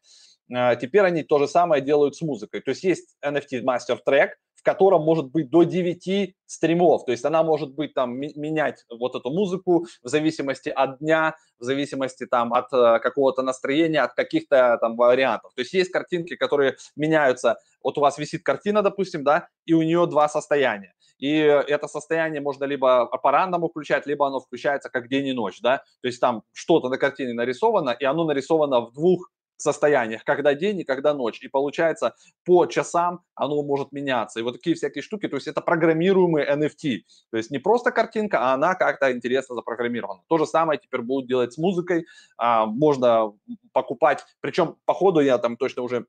Uh, 0.49 0.77
теперь 0.79 1.01
они 1.01 1.23
то 1.23 1.37
же 1.37 1.49
самое 1.49 1.81
делают 1.81 2.15
с 2.15 2.21
музыкой. 2.21 2.61
То 2.61 2.71
есть 2.71 2.85
есть 2.85 3.17
NFT 3.25 3.61
Master 3.61 3.99
Track, 4.07 4.29
котором 4.67 5.03
может 5.03 5.32
быть 5.32 5.49
до 5.49 5.63
9 5.63 6.36
стримов. 6.45 7.06
То 7.06 7.13
есть 7.13 7.23
она 7.23 7.41
может 7.41 7.73
быть 7.73 7.93
там 7.93 8.19
менять 8.19 8.84
вот 8.89 9.15
эту 9.15 9.30
музыку 9.30 9.88
в 10.03 10.10
зависимости 10.10 10.67
от 10.67 10.99
дня, 10.99 11.38
в 11.58 11.63
зависимости 11.63 12.25
там 12.25 12.53
от 12.53 12.65
э, 12.73 12.99
какого-то 12.99 13.43
настроения, 13.43 14.01
от 14.01 14.13
каких-то 14.13 14.77
там 14.82 14.97
вариантов. 14.97 15.53
То 15.56 15.62
есть 15.62 15.71
есть 15.73 15.89
картинки, 15.89 16.36
которые 16.36 16.75
меняются. 16.97 17.56
Вот 17.82 17.97
у 17.97 18.01
вас 18.01 18.17
висит 18.17 18.43
картина, 18.43 18.82
допустим, 18.82 19.23
да, 19.23 19.47
и 19.65 19.71
у 19.71 19.82
нее 19.84 20.06
два 20.06 20.27
состояния. 20.27 20.93
И 21.17 21.34
это 21.38 21.88
состояние 21.88 22.41
можно 22.41 22.65
либо 22.65 23.06
по 23.06 23.32
рандому 23.32 23.69
включать, 23.69 24.06
либо 24.06 24.27
оно 24.27 24.41
включается 24.41 24.89
как 24.89 25.08
день 25.08 25.27
и 25.27 25.34
ночь, 25.34 25.62
да. 25.62 25.77
То 26.01 26.08
есть 26.08 26.19
там 26.19 26.43
что-то 26.51 26.89
на 26.89 26.97
картине 26.97 27.34
нарисовано, 27.34 27.91
и 27.91 28.03
оно 28.03 28.25
нарисовано 28.25 28.82
в 28.82 28.91
двух 28.91 29.30
состояниях, 29.58 30.24
когда 30.24 30.54
день 30.54 30.80
и 30.80 30.84
когда 30.84 31.13
ночь. 31.13 31.41
И 31.41 31.48
получается, 31.48 32.15
по 32.46 32.65
часам 32.65 33.22
оно 33.36 33.62
может 33.63 33.91
меняться. 33.91 34.39
И 34.39 34.43
вот 34.43 34.54
такие 34.54 34.76
всякие 34.76 35.02
штуки, 35.02 35.28
то 35.28 35.36
есть 35.36 35.48
это 35.48 35.62
программируемый 35.62 36.46
NFT. 36.46 37.02
То 37.32 37.38
есть 37.38 37.52
не 37.52 37.60
просто 37.60 37.91
картинка, 37.91 38.39
а 38.39 38.54
она 38.54 38.76
как-то 38.76 39.12
интересно 39.12 39.56
запрограммирована. 39.56 40.22
То 40.28 40.38
же 40.38 40.46
самое 40.46 40.80
теперь 40.80 41.02
будут 41.02 41.28
делать 41.28 41.54
с 41.54 41.58
музыкой. 41.58 42.06
А, 42.38 42.65
можно 42.65 43.34
покупать, 43.74 44.26
причем 44.41 44.78
по 44.86 44.93
ходу 44.93 45.20
я 45.20 45.38
там 45.38 45.58
точно 45.58 45.84
уже 45.84 46.06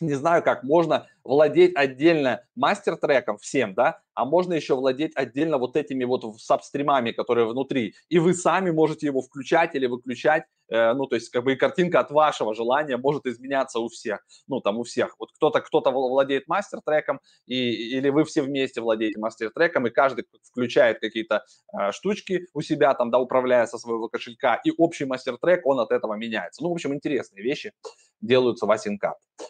не 0.00 0.14
знаю 0.14 0.42
как, 0.42 0.62
можно 0.62 1.06
владеть 1.24 1.74
отдельно 1.74 2.44
мастер-треком 2.54 3.38
всем, 3.38 3.74
да, 3.74 4.00
а 4.18 4.24
можно 4.24 4.54
еще 4.54 4.74
владеть 4.74 5.12
отдельно 5.14 5.58
вот 5.58 5.76
этими 5.76 6.02
вот 6.02 6.40
сабстримами, 6.40 7.12
которые 7.12 7.46
внутри. 7.46 7.94
И 8.08 8.18
вы 8.18 8.34
сами 8.34 8.72
можете 8.72 9.06
его 9.06 9.22
включать 9.22 9.76
или 9.76 9.86
выключать, 9.86 10.42
э, 10.68 10.92
ну, 10.94 11.06
то 11.06 11.14
есть 11.14 11.30
как 11.30 11.44
бы 11.44 11.52
и 11.52 11.56
картинка 11.56 12.00
от 12.00 12.10
вашего 12.10 12.52
желания 12.52 12.96
может 12.96 13.26
изменяться 13.26 13.78
у 13.78 13.88
всех, 13.88 14.26
ну, 14.48 14.60
там 14.60 14.78
у 14.78 14.82
всех. 14.82 15.14
Вот 15.20 15.30
кто-то 15.30 15.60
кто-то 15.60 15.92
владеет 15.92 16.48
мастер-треком, 16.48 17.20
и, 17.46 17.96
или 17.96 18.08
вы 18.08 18.24
все 18.24 18.42
вместе 18.42 18.80
владеете 18.80 19.20
мастер-треком, 19.20 19.86
и 19.86 19.90
каждый 19.90 20.24
включает 20.42 20.98
какие-то 20.98 21.44
э, 21.72 21.92
штучки 21.92 22.48
у 22.54 22.60
себя 22.60 22.94
там, 22.94 23.12
да, 23.12 23.20
управляя 23.20 23.66
со 23.66 23.78
своего 23.78 24.08
кошелька, 24.08 24.60
и 24.64 24.72
общий 24.76 25.04
мастер-трек, 25.04 25.64
он 25.64 25.78
от 25.78 25.92
этого 25.92 26.14
меняется. 26.14 26.64
Ну, 26.64 26.70
в 26.70 26.72
общем, 26.72 26.92
интересные 26.92 27.44
вещи 27.44 27.72
делаются 28.20 28.66
в 28.66 28.70
Async 28.72 28.98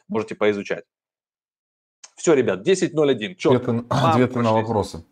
Можете 0.09 0.35
поизучать. 0.35 0.85
Все, 2.18 2.35
ребят, 2.35 2.66
10.01. 2.66 3.37
Четко. 3.37 3.70
Ответы, 3.70 3.87
ответы 3.88 4.38
на 4.40 4.52
вопросы. 4.52 5.04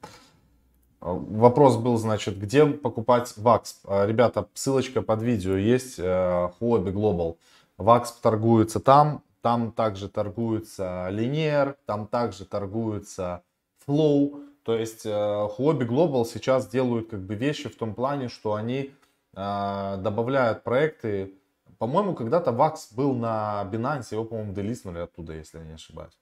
А, 1.00 1.12
вопрос 1.12 1.76
был, 1.76 1.96
значит, 1.98 2.36
где 2.36 2.66
покупать 2.66 3.32
ВАКС? 3.36 3.80
А, 3.84 4.06
ребята, 4.06 4.48
ссылочка 4.54 5.02
под 5.02 5.22
видео 5.22 5.56
есть, 5.56 6.00
Huobi 6.00 6.92
Global. 6.92 7.36
ВАКС 7.78 8.10
торгуется 8.20 8.80
там, 8.80 9.22
там 9.40 9.70
также 9.70 10.08
торгуется 10.08 11.08
Linear, 11.12 11.76
там 11.86 12.08
также 12.08 12.44
торгуется 12.44 13.44
Flow. 13.86 14.44
То 14.64 14.74
есть 14.74 15.06
Huobi 15.06 15.86
Global 15.86 16.24
сейчас 16.24 16.66
делают 16.66 17.10
как 17.10 17.20
бы 17.20 17.36
вещи 17.36 17.68
в 17.68 17.76
том 17.76 17.94
плане, 17.94 18.28
что 18.28 18.54
они 18.54 18.90
добавляют 19.32 20.64
проекты. 20.64 21.34
По-моему, 21.78 22.14
когда-то 22.16 22.50
ВАКС 22.50 22.94
был 22.94 23.14
на 23.14 23.62
Binance, 23.70 24.08
его, 24.10 24.24
по-моему, 24.24 24.54
делистнули 24.54 24.98
оттуда, 24.98 25.34
если 25.34 25.58
я 25.58 25.64
не 25.64 25.74
ошибаюсь. 25.74 26.18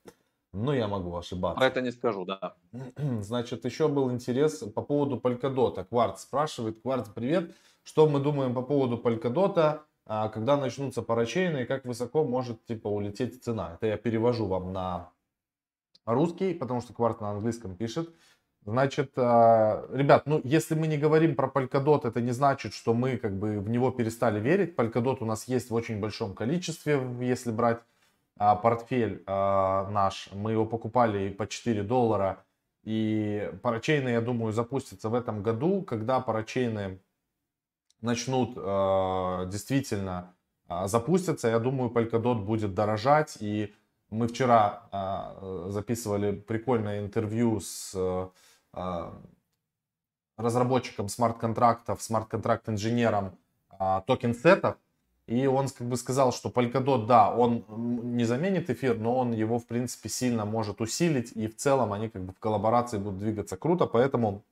Ну, 0.54 0.72
я 0.72 0.86
могу 0.86 1.16
ошибаться. 1.16 1.56
Про 1.56 1.66
это 1.66 1.80
не 1.80 1.90
скажу, 1.90 2.24
да. 2.24 2.54
Значит, 3.20 3.64
еще 3.64 3.88
был 3.88 4.12
интерес 4.12 4.58
по 4.58 4.82
поводу 4.82 5.16
Polkadot. 5.16 5.84
Кварц 5.84 6.22
спрашивает. 6.22 6.80
Кварц, 6.80 7.08
привет. 7.08 7.54
Что 7.82 8.08
мы 8.08 8.20
думаем 8.20 8.54
по 8.54 8.62
поводу 8.62 8.96
Polkadot? 8.96 9.80
А, 10.06 10.28
когда 10.28 10.56
начнутся 10.56 11.02
парачейны 11.02 11.62
и 11.62 11.64
как 11.64 11.84
высоко 11.84 12.24
может 12.24 12.64
типа 12.66 12.86
улететь 12.86 13.42
цена? 13.42 13.74
Это 13.74 13.86
я 13.88 13.96
перевожу 13.96 14.46
вам 14.46 14.72
на 14.72 15.10
русский, 16.06 16.54
потому 16.54 16.80
что 16.80 16.92
Кварц 16.92 17.18
на 17.20 17.30
английском 17.30 17.74
пишет. 17.74 18.14
Значит, 18.64 19.12
а, 19.16 19.88
ребят, 19.92 20.26
ну 20.26 20.40
если 20.44 20.76
мы 20.76 20.86
не 20.86 20.98
говорим 20.98 21.34
про 21.34 21.48
Polkadot, 21.48 22.06
это 22.06 22.20
не 22.20 22.30
значит, 22.30 22.74
что 22.74 22.94
мы 22.94 23.16
как 23.16 23.36
бы 23.36 23.58
в 23.58 23.68
него 23.68 23.90
перестали 23.90 24.38
верить. 24.38 24.76
Polkadot 24.76 25.16
у 25.20 25.26
нас 25.26 25.48
есть 25.48 25.70
в 25.70 25.74
очень 25.74 25.98
большом 25.98 26.34
количестве, 26.34 27.00
если 27.20 27.50
брать 27.50 27.80
а, 28.36 28.56
портфель 28.56 29.22
а, 29.26 29.88
наш, 29.90 30.28
мы 30.32 30.52
его 30.52 30.66
покупали 30.66 31.30
по 31.30 31.46
4 31.46 31.82
доллара. 31.82 32.44
И 32.82 33.50
парачейны, 33.62 34.10
я 34.10 34.20
думаю, 34.20 34.52
запустятся 34.52 35.08
в 35.08 35.14
этом 35.14 35.42
году, 35.42 35.82
когда 35.82 36.20
парачейны 36.20 37.00
начнут 38.00 38.54
а, 38.56 39.46
действительно 39.46 40.34
запуститься. 40.86 41.48
Я 41.48 41.58
думаю, 41.58 41.90
Polkadot 41.90 42.42
будет 42.42 42.74
дорожать. 42.74 43.36
И 43.40 43.74
мы 44.10 44.28
вчера 44.28 44.82
записывали 45.68 46.32
прикольное 46.32 47.00
интервью 47.00 47.60
с 47.60 47.94
разработчиком 50.36 51.08
смарт-контрактов, 51.08 52.02
смарт-контракт-инженером 52.02 53.36
TokenSet 54.06 54.57
ов. 54.57 54.76
И 55.26 55.46
он 55.46 55.68
как 55.68 55.88
бы 55.88 55.96
сказал, 55.96 56.32
что 56.32 56.50
Polkadot, 56.50 57.06
да, 57.06 57.34
он 57.34 57.64
не 58.16 58.24
заменит 58.24 58.68
эфир, 58.68 58.98
но 58.98 59.16
он 59.16 59.32
его, 59.32 59.58
в 59.58 59.66
принципе, 59.66 60.10
сильно 60.10 60.44
может 60.44 60.80
усилить. 60.82 61.32
И 61.34 61.48
в 61.48 61.56
целом 61.56 61.92
они 61.94 62.10
как 62.10 62.22
бы 62.22 62.32
в 62.32 62.38
коллаборации 62.38 62.98
будут 62.98 63.18
двигаться 63.18 63.56
круто. 63.56 63.86
Поэтому 63.86 64.42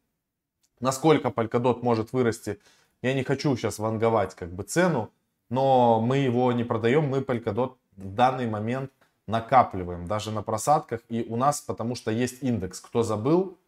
насколько 0.80 1.28
Polkadot 1.28 1.82
может 1.82 2.12
вырасти, 2.12 2.58
я 3.02 3.12
не 3.12 3.22
хочу 3.22 3.54
сейчас 3.56 3.78
ванговать 3.78 4.34
как 4.34 4.50
бы 4.50 4.62
цену. 4.62 5.10
Но 5.50 6.00
мы 6.00 6.18
его 6.18 6.50
не 6.52 6.64
продаем, 6.64 7.08
мы 7.08 7.18
Polkadot 7.18 7.74
в 7.96 8.14
данный 8.14 8.48
момент 8.48 8.90
накапливаем 9.26 10.06
даже 10.06 10.30
на 10.30 10.42
просадках. 10.42 11.00
И 11.10 11.26
у 11.28 11.36
нас, 11.36 11.60
потому 11.60 11.94
что 11.94 12.10
есть 12.10 12.42
индекс, 12.42 12.80
кто 12.80 13.02
забыл, 13.02 13.58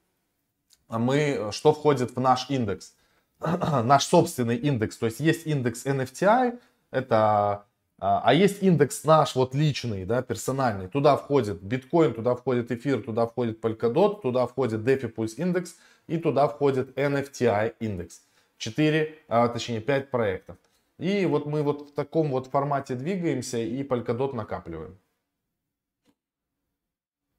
а 0.88 0.98
мы, 0.98 1.50
что 1.52 1.74
входит 1.74 2.16
в 2.16 2.20
наш 2.20 2.48
индекс? 2.48 2.94
наш 3.40 4.06
собственный 4.06 4.56
индекс. 4.56 4.96
То 4.96 5.06
есть 5.06 5.20
есть 5.20 5.46
индекс 5.46 5.84
NFTI, 5.84 6.58
это 6.94 7.66
а, 7.98 8.20
а 8.24 8.34
есть 8.34 8.62
индекс 8.62 9.04
наш 9.04 9.34
вот 9.34 9.54
личный, 9.54 10.04
да, 10.04 10.20
персональный. 10.22 10.88
Туда 10.88 11.16
входит 11.16 11.62
биткоин, 11.62 12.12
туда 12.12 12.34
входит 12.34 12.70
эфир, 12.70 13.02
туда 13.02 13.26
входит 13.26 13.64
Polkadot, 13.64 14.20
туда 14.20 14.46
входит 14.46 14.80
DeFi 14.80 15.14
Pulse 15.14 15.36
индекс 15.36 15.76
и 16.06 16.18
туда 16.18 16.48
входит 16.48 16.98
NFTI 16.98 17.74
индекс. 17.80 18.22
4, 18.58 19.14
а, 19.28 19.48
точнее 19.48 19.80
5 19.80 20.10
проектов. 20.10 20.56
И 20.98 21.24
вот 21.26 21.46
мы 21.46 21.62
вот 21.62 21.90
в 21.90 21.94
таком 21.94 22.30
вот 22.30 22.48
формате 22.48 22.94
двигаемся 22.94 23.58
и 23.58 23.82
Polkadot 23.82 24.34
накапливаем. 24.34 24.98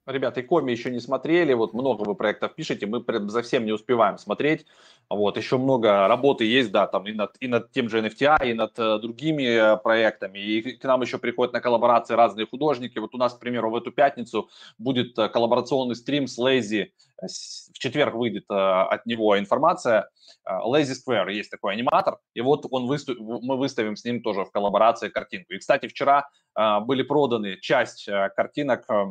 Ребята, 0.08 0.41
и 0.41 0.44
коми 0.44 0.72
еще 0.72 0.91
не 0.91 1.00
смотрели, 1.00 1.54
вот 1.54 1.74
много 1.74 2.04
вы 2.04 2.13
проектов 2.13 2.54
пишете, 2.54 2.86
мы 2.86 3.04
за 3.28 3.41
всем 3.41 3.65
не 3.65 3.72
успеваем 3.72 4.20
смотреть, 4.20 4.68
вот, 5.10 5.36
еще 5.36 5.58
много 5.58 6.08
работы 6.08 6.46
есть, 6.46 6.72
да, 6.72 6.86
там 6.86 7.08
и 7.08 7.13
над, 7.13 7.36
и 7.39 7.48
над 7.48 7.72
тем 7.72 7.89
же 7.89 8.02
NFTI, 8.02 8.52
и 8.52 8.54
над 8.54 8.78
э, 8.78 9.00
другими 9.00 9.44
э, 9.74 9.78
проектами, 9.78 10.38
и 10.38 10.78
к 10.78 10.84
нам 10.84 11.02
еще 11.02 11.18
приходят 11.18 11.54
на 11.54 11.60
коллаборации 11.60 12.13
разные 12.13 12.46
художники, 12.46 13.00
вот 13.00 13.15
у 13.15 13.18
нас, 13.18 13.34
к 13.34 13.39
примеру, 13.39 13.72
в 13.72 13.76
эту 13.76 13.91
пятницу 13.91 14.47
будет 14.78 15.18
э, 15.18 15.28
коллаборационный 15.28 15.95
стрим 15.95 16.28
с 16.28 16.38
Lazy, 16.38 16.84
э, 16.84 17.26
в 17.74 17.80
четверг 17.80 18.14
выйдет 18.14 18.45
э, 18.51 18.53
от 18.53 19.08
него 19.08 19.39
информация, 19.39 20.10
э, 20.45 20.51
Lazy 20.51 20.93
Square, 20.93 21.32
есть 21.32 21.49
такой 21.49 21.74
аниматор, 21.74 22.20
и 22.36 22.41
вот 22.41 22.68
он 22.70 22.86
выстав, 22.86 23.18
мы 23.20 23.58
выставим 23.58 23.95
с 23.95 24.06
ним 24.06 24.22
тоже 24.22 24.45
в 24.45 24.51
коллаборации 24.51 25.10
картинку. 25.10 25.53
И, 25.53 25.58
кстати, 25.58 25.88
вчера 25.88 26.30
э, 26.56 26.80
были 26.82 27.01
проданы 27.01 27.58
часть 27.60 28.08
э, 28.08 28.30
картинок 28.36 28.86
э, 28.88 29.06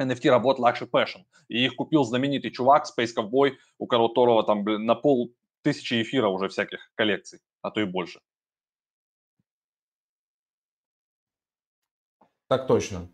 NFT 0.00 0.30
работ 0.30 0.58
Luxury 0.58 0.90
Passion. 0.90 1.24
И 1.48 1.64
их 1.64 1.76
купил 1.76 2.04
знаменитый 2.04 2.50
чувак, 2.50 2.86
Space 2.86 3.10
Cowboy, 3.16 3.52
у 3.78 3.86
которого 3.86 4.44
там 4.44 4.64
блин, 4.64 4.84
на 4.84 4.94
пол 4.94 5.32
тысячи 5.62 6.00
эфира 6.02 6.28
уже 6.28 6.48
всяких 6.48 6.90
коллекций, 6.94 7.40
а 7.62 7.70
то 7.70 7.80
и 7.80 7.84
больше. 7.84 8.20
Так 12.48 12.66
точно. 12.66 13.08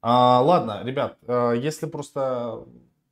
А, 0.00 0.40
ладно, 0.40 0.82
ребят, 0.84 1.18
а, 1.26 1.52
если 1.52 1.86
просто 1.86 2.66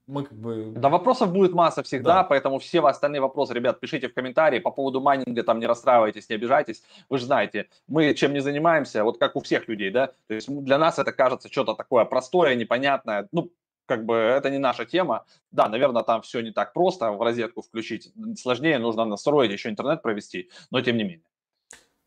мы 0.08 0.24
как 0.24 0.36
бы... 0.36 0.72
Да, 0.74 0.88
вопросов 0.88 1.32
будет 1.32 1.52
масса 1.52 1.82
всегда, 1.82 2.14
да. 2.14 2.24
поэтому 2.24 2.58
все 2.58 2.80
остальные 2.84 3.20
вопросы, 3.20 3.54
ребят, 3.54 3.78
пишите 3.78 4.08
в 4.08 4.14
комментарии. 4.14 4.58
По 4.58 4.70
поводу 4.70 5.00
майнинга 5.00 5.42
там 5.42 5.60
не 5.60 5.66
расстраивайтесь, 5.66 6.28
не 6.28 6.36
обижайтесь. 6.36 6.82
Вы 7.08 7.18
же 7.18 7.26
знаете, 7.26 7.68
мы 7.86 8.14
чем 8.14 8.32
не 8.32 8.40
занимаемся, 8.40 9.04
вот 9.04 9.18
как 9.18 9.36
у 9.36 9.40
всех 9.40 9.68
людей, 9.68 9.90
да, 9.90 10.08
то 10.26 10.34
есть 10.34 10.48
для 10.48 10.78
нас 10.78 10.98
это 10.98 11.12
кажется 11.12 11.48
что-то 11.50 11.74
такое 11.74 12.04
простое, 12.06 12.54
непонятное, 12.54 13.28
ну, 13.32 13.52
как 13.86 14.04
бы 14.04 14.14
это 14.14 14.50
не 14.50 14.58
наша 14.58 14.84
тема. 14.84 15.24
Да, 15.50 15.68
наверное, 15.68 16.02
там 16.02 16.22
все 16.22 16.40
не 16.40 16.50
так 16.50 16.72
просто 16.72 17.10
в 17.10 17.22
розетку 17.22 17.62
включить. 17.62 18.12
Сложнее, 18.38 18.78
нужно 18.78 19.04
настроить, 19.04 19.50
еще 19.50 19.70
интернет 19.70 20.02
провести, 20.02 20.50
но 20.70 20.80
тем 20.80 20.96
не 20.96 21.04
менее. 21.04 21.22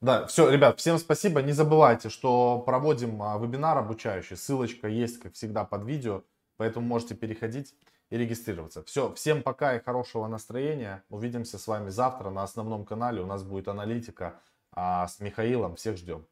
Да, 0.01 0.25
все, 0.25 0.49
ребят, 0.49 0.79
всем 0.79 0.97
спасибо. 0.97 1.41
Не 1.43 1.51
забывайте, 1.51 2.09
что 2.09 2.59
проводим 2.65 3.21
а, 3.21 3.37
вебинар 3.37 3.77
обучающий. 3.77 4.35
Ссылочка 4.35 4.87
есть, 4.87 5.19
как 5.19 5.33
всегда, 5.33 5.63
под 5.63 5.85
видео. 5.85 6.23
Поэтому 6.61 6.85
можете 6.85 7.15
переходить 7.15 7.73
и 8.11 8.17
регистрироваться. 8.17 8.83
Все, 8.83 9.11
всем 9.15 9.41
пока 9.41 9.75
и 9.75 9.79
хорошего 9.79 10.27
настроения. 10.27 11.03
Увидимся 11.09 11.57
с 11.57 11.65
вами 11.65 11.89
завтра 11.89 12.29
на 12.29 12.43
основном 12.43 12.85
канале. 12.85 13.19
У 13.19 13.25
нас 13.25 13.41
будет 13.41 13.67
аналитика 13.67 14.39
а 14.71 15.07
с 15.07 15.19
Михаилом. 15.19 15.75
Всех 15.75 15.97
ждем. 15.97 16.27